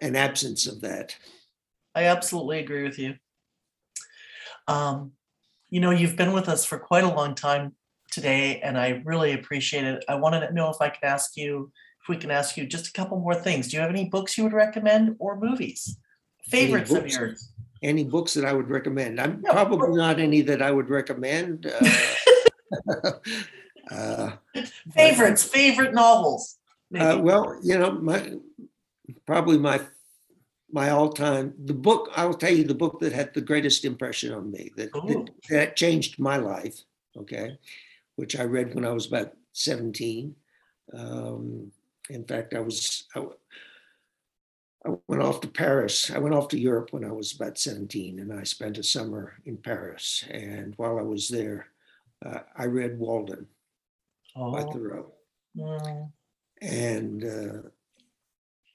[0.00, 1.16] an absence of that.
[1.94, 3.14] I absolutely agree with you.
[4.68, 5.12] Um,
[5.70, 7.74] you know, you've been with us for quite a long time
[8.16, 10.04] today, and I really appreciate it.
[10.08, 11.70] I wanted to know if I could ask you,
[12.02, 13.68] if we can ask you just a couple more things.
[13.68, 15.98] Do you have any books you would recommend or movies?
[16.48, 17.52] Favorites of yours?
[17.82, 19.20] any books that I would recommend.
[19.20, 21.66] I'm of probably not any that I would recommend.
[21.66, 23.12] Uh,
[23.90, 24.30] uh,
[24.94, 26.56] Favorites, favorite novels?
[26.98, 28.32] uh, well, you know, my
[29.26, 29.80] probably my
[30.70, 32.10] my all-time the book.
[32.16, 35.30] I will tell you the book that had the greatest impression on me that that,
[35.50, 36.80] that changed my life.
[37.16, 37.58] Okay,
[38.16, 40.34] which I read when I was about seventeen.
[40.92, 41.72] Um,
[42.10, 43.20] in fact, I was I
[45.08, 46.10] went off to Paris.
[46.10, 49.34] I went off to Europe when I was about 17, and I spent a summer
[49.44, 50.24] in Paris.
[50.30, 51.66] And while I was there,
[52.24, 53.48] uh, I read Walden
[54.36, 55.12] by Oh, Thoreau,
[55.56, 56.12] mm,
[56.62, 57.68] and uh,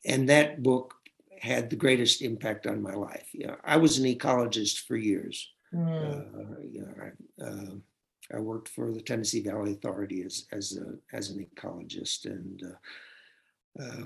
[0.05, 0.95] and that book
[1.39, 3.29] had the greatest impact on my life.
[3.33, 5.49] Yeah, I was an ecologist for years.
[5.73, 7.75] mm, Uh, you know, I, uh,
[8.33, 12.63] I worked for the Tennessee Valley Authority as as a as an ecologist, and
[13.79, 14.03] uh, uh,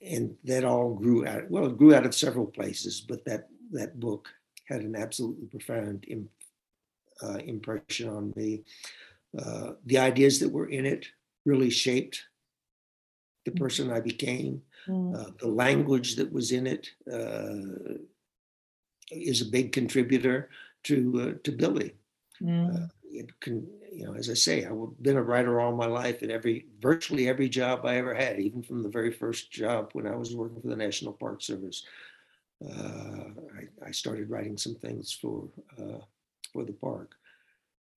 [0.00, 1.50] and that all grew out.
[1.50, 4.28] Well, it grew out of several places, but that that book
[4.66, 6.28] had an absolutely profound im-
[7.22, 8.64] uh, impression on me.
[9.38, 11.06] Uh, the ideas that were in it
[11.44, 12.22] really shaped
[13.44, 14.62] the person I became.
[14.88, 15.14] mm.
[15.14, 17.98] Uh, the language that was in it uh,
[19.10, 20.48] is a big contributor
[20.84, 21.94] to uh, to Billy.
[22.42, 26.22] Mm, It can, you know, as I say, I've been a writer all my life,
[26.22, 30.06] and every virtually every job I ever had, even from the very first job when
[30.06, 31.84] I was working for the National Park Service,
[32.64, 35.48] uh, I, I started writing some things for
[35.78, 36.00] uh,
[36.52, 37.14] for the park,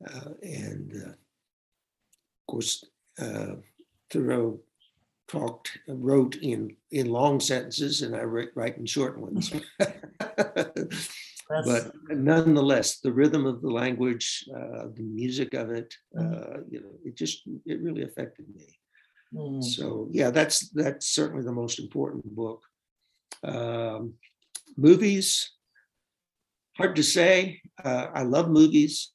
[0.08, 2.84] uh, and uh, of course,
[3.20, 3.56] uh,
[4.12, 4.60] Thoreau
[5.28, 9.52] talked, wrote in in long sentences, and I write, write in short ones.
[11.50, 16.82] that's- but nonetheless, the rhythm of the language, uh, the music of it, uh, you
[16.82, 18.68] know, it just it really affected me.
[19.34, 22.62] mm, So yeah, that's that's certainly the most important book.
[23.44, 24.14] Um,
[24.78, 25.52] movies,
[26.78, 27.62] hard to say.
[27.84, 29.14] Uh, I love movies.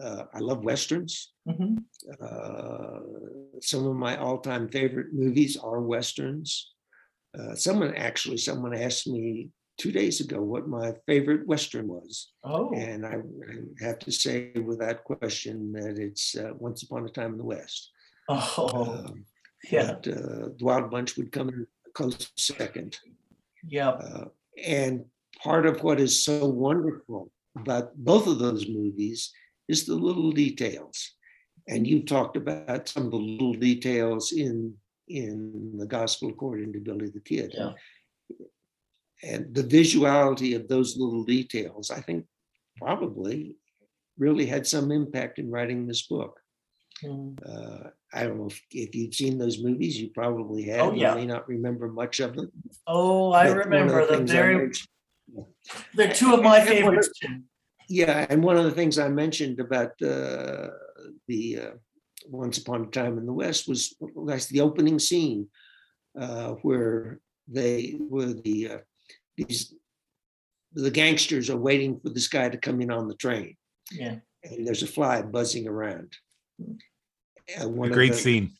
[0.00, 1.32] Uh, I love westerns.
[1.48, 1.84] mhm.
[2.20, 3.00] Uh,
[3.60, 6.72] some of my all-time favorite movies are westerns.
[7.38, 12.72] Uh, someone actually, someone asked me two days ago what my favorite western was, Oh,
[12.74, 13.16] and I,
[13.84, 17.90] have to say without question that it's uh, Once Upon a Time in the West.
[18.28, 19.24] oh, Um,
[19.70, 22.98] yeah, but, uh, the Wild Bunch would come in a close second.
[23.68, 23.90] yeah.
[23.90, 24.28] Uh,
[24.64, 25.04] and
[25.42, 29.32] part of what is so wonderful about both of those movies
[29.68, 31.12] is the little details.
[31.68, 34.74] And you talked about some of the little details in
[35.08, 37.52] in the gospel according to Billy the Kid.
[37.54, 37.72] Yeah.
[39.22, 42.26] And the visuality of those little details, I think
[42.76, 43.56] probably
[44.18, 46.38] really had some impact in writing this book.
[47.04, 47.36] Mm.
[47.44, 50.80] Uh, I don't know if, if you've seen those movies, you probably have.
[50.80, 51.10] Oh, yeah.
[51.14, 52.50] You may not remember much of them.
[52.86, 54.88] Oh, I but one of the remember the things I very, mentioned-
[55.94, 57.10] they're two of my And- and of- favorites.
[57.88, 60.68] Yeah, and one of the things I mentioned about uh,
[61.28, 61.70] the uh,
[62.28, 63.94] Once Upon a Time in the West was
[64.26, 65.48] that's the opening scene
[66.18, 68.78] uh, where they were the uh,
[69.36, 69.74] these
[70.72, 73.56] the gangsters are waiting for this guy to come in on the train,
[73.92, 74.16] Yeah.
[74.44, 76.12] and there's a fly buzzing around.
[77.58, 78.52] Uh, one A great the- scene.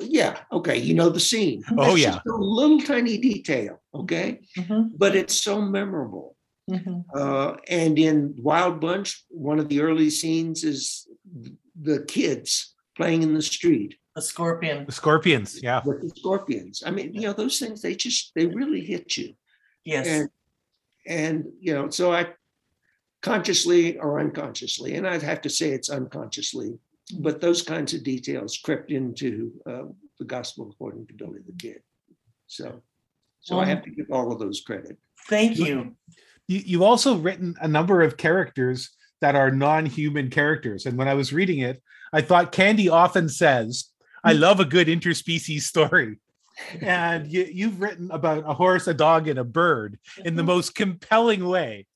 [0.00, 1.64] Yeah, okay, you know the scene.
[1.72, 2.10] Oh, That's yeah.
[2.12, 6.36] just a little tiny detail, okay, Mhm, but it's so memorable.
[6.70, 7.04] mhm.
[7.14, 11.08] Uh, and in Wild Bunch, one of the early scenes is
[11.80, 14.86] the kids playing in the street The scorpion.
[14.86, 15.62] The Scorpions.
[15.62, 15.82] Yeah.
[15.84, 16.82] with the scorpions.
[16.84, 19.34] I mean, you know, those things they just they really hit you.
[19.86, 20.06] Yes.
[20.06, 20.28] And
[21.06, 22.26] and you know, so I
[23.22, 26.78] consciously or unconsciously, and I'd have to say it's unconsciously,
[27.20, 29.84] but those kinds of details crept into uh,
[30.18, 31.82] the gospel according to Billy the Kid.
[32.48, 32.82] So,
[33.40, 34.98] so I have to give all of those credit.
[35.28, 35.96] Thank you.
[36.48, 40.86] You, you've also written a number of characters that are non-human characters.
[40.86, 41.82] And when I was reading it,
[42.12, 43.90] I thought Candy often says,
[44.22, 46.18] I love a good interspecies story.
[46.80, 50.74] And you, you've written about a horse, a dog, and a bird in the most
[50.74, 51.86] compelling way.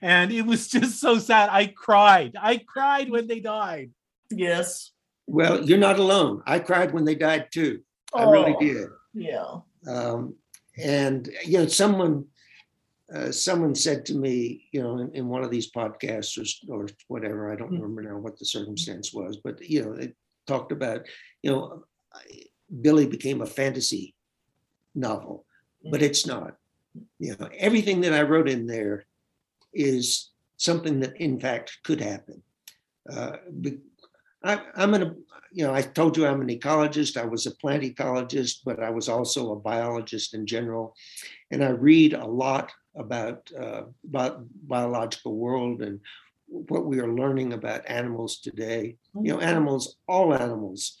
[0.00, 1.48] And it was just so sad.
[1.50, 2.36] I cried.
[2.40, 3.90] I cried when they died.
[4.30, 4.92] Yes.
[5.26, 6.42] Well, you're not alone.
[6.46, 7.80] I cried when they died too.
[8.14, 8.88] I really Oh, did.
[9.14, 9.60] Yeah.
[9.86, 10.34] Um,
[10.78, 12.24] and you know, someone
[13.14, 16.38] uh, someone said to me, you know, in, in one of these podcasts
[16.68, 17.82] or, or whatever, I don't Mm.
[17.82, 21.06] remember now what the circumstance was, but you know, it talked about,
[21.42, 21.84] you know,
[22.14, 22.44] I-
[22.80, 24.14] Billy became a fantasy
[24.94, 25.44] novel,
[25.90, 26.56] but it's not.
[27.18, 29.04] You know, everything that I wrote in there
[29.72, 32.42] is something that in fact could happen.
[33.10, 33.36] Uh,
[34.42, 37.16] I, I'm an, you know, I told you I'm an ecologist.
[37.16, 40.94] I was a plant ecologist, but I was also a biologist in general,
[41.50, 46.00] and I read a lot about uh, biological world and
[46.46, 48.96] what we are learning about animals today.
[49.14, 50.98] You know, animals, all animals,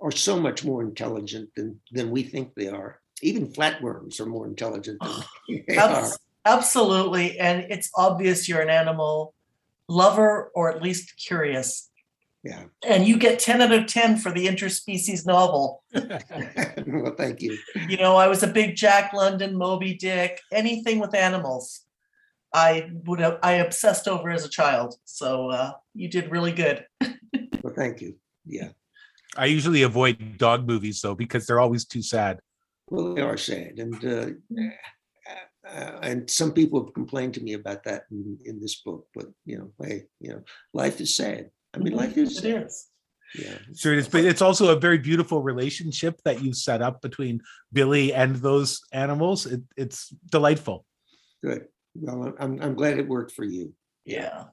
[0.00, 3.00] are so much more intelligent than than we think they are.
[3.22, 6.10] Even flatworms are more intelligent than they are.
[6.44, 7.38] Absolutely.
[7.38, 9.34] And it's obvious you're an animal
[9.88, 11.90] lover or at least curious.
[12.44, 12.64] Yeah.
[12.86, 15.82] And you get 10 out of 10 for the interspecies novel.
[15.92, 17.58] well, thank you.
[17.88, 21.84] You know, I was a big Jack London, Moby Dick, anything with animals.
[22.54, 24.94] I would have, I obsessed over as a child.
[25.04, 26.86] So uh, you did really good.
[27.60, 28.14] Well, thank you.
[28.46, 28.68] Yeah.
[29.36, 32.40] I usually avoid dog movies though, because they're always too sad.
[32.90, 34.26] Well, they are sad, and uh,
[35.68, 39.06] uh, and some people have complained to me about that in, in this book.
[39.14, 41.50] But you know, hey, you know, life is sad.
[41.74, 42.38] I mean, life is.
[42.38, 42.66] It sad.
[42.66, 42.86] is.
[43.34, 43.58] Yeah.
[43.76, 48.14] sure it's but it's also a very beautiful relationship that you set up between Billy
[48.14, 49.44] and those animals.
[49.44, 50.86] It, it's delightful.
[51.44, 51.66] Good.
[51.94, 53.74] Well, I'm I'm glad it worked for you.
[54.06, 54.44] Yeah.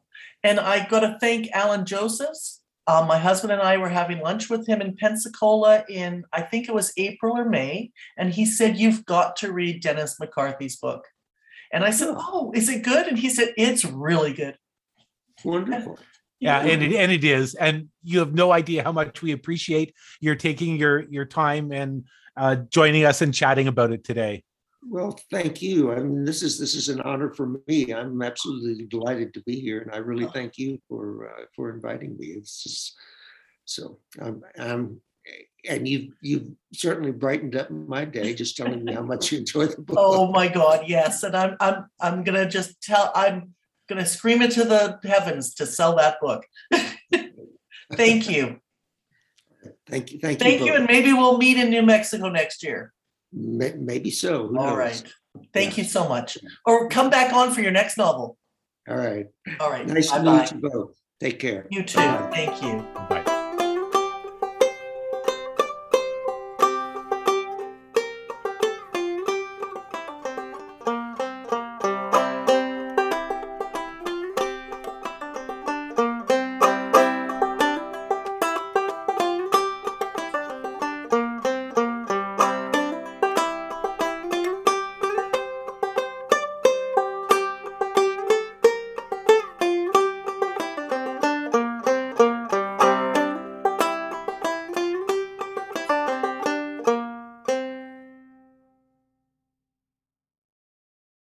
[0.43, 2.61] And I got to thank Alan Josephs.
[2.87, 6.69] Um, my husband and I were having lunch with him in Pensacola in, I think
[6.69, 7.91] it was April or May.
[8.17, 11.05] And he said, You've got to read Dennis McCarthy's book.
[11.73, 13.07] And I said, Oh, is it good?
[13.07, 14.57] And he said, It's really good.
[15.43, 15.99] Wonderful.
[16.39, 19.95] Yeah, and it, and it is, and you have no idea how much we appreciate
[20.19, 22.05] your taking your your time and
[22.37, 24.43] uh, joining us and chatting about it today.
[24.87, 25.91] Well, thank you.
[25.91, 27.91] I mean, this is this is an honor for me.
[27.91, 32.15] I'm absolutely delighted to be here, and I really thank you for uh, for inviting
[32.17, 32.27] me.
[32.27, 32.95] It's just
[33.65, 35.01] so I'm I'm
[35.67, 39.65] and you you certainly brightened up my day just telling me how much you enjoy
[39.67, 39.97] the book.
[39.99, 41.23] Oh my God, yes.
[41.23, 43.55] And I'm I'm I'm gonna just tell I'm
[43.89, 46.45] gonna scream into the heavens to sell that book.
[47.93, 48.59] Thank you.
[49.87, 50.19] Thank you.
[50.19, 50.45] Thank you.
[50.45, 50.71] Thank you.
[50.71, 50.77] both.
[50.77, 52.93] And maybe we'll meet in New Mexico next year.
[53.35, 54.47] May- Maybe so.
[54.47, 54.77] Who All knows?
[54.77, 55.03] right.
[55.53, 55.83] Thank Yeah.
[55.83, 56.37] you so much.
[56.65, 58.37] Or come back on for your next novel.
[58.87, 59.25] All right.
[59.59, 59.85] All right.
[59.85, 60.37] Nice to Bye-bye.
[60.41, 60.91] meet you both.
[61.19, 61.67] Take care.
[61.69, 61.99] You too.
[62.31, 62.85] Thank you.
[63.09, 63.23] Bye.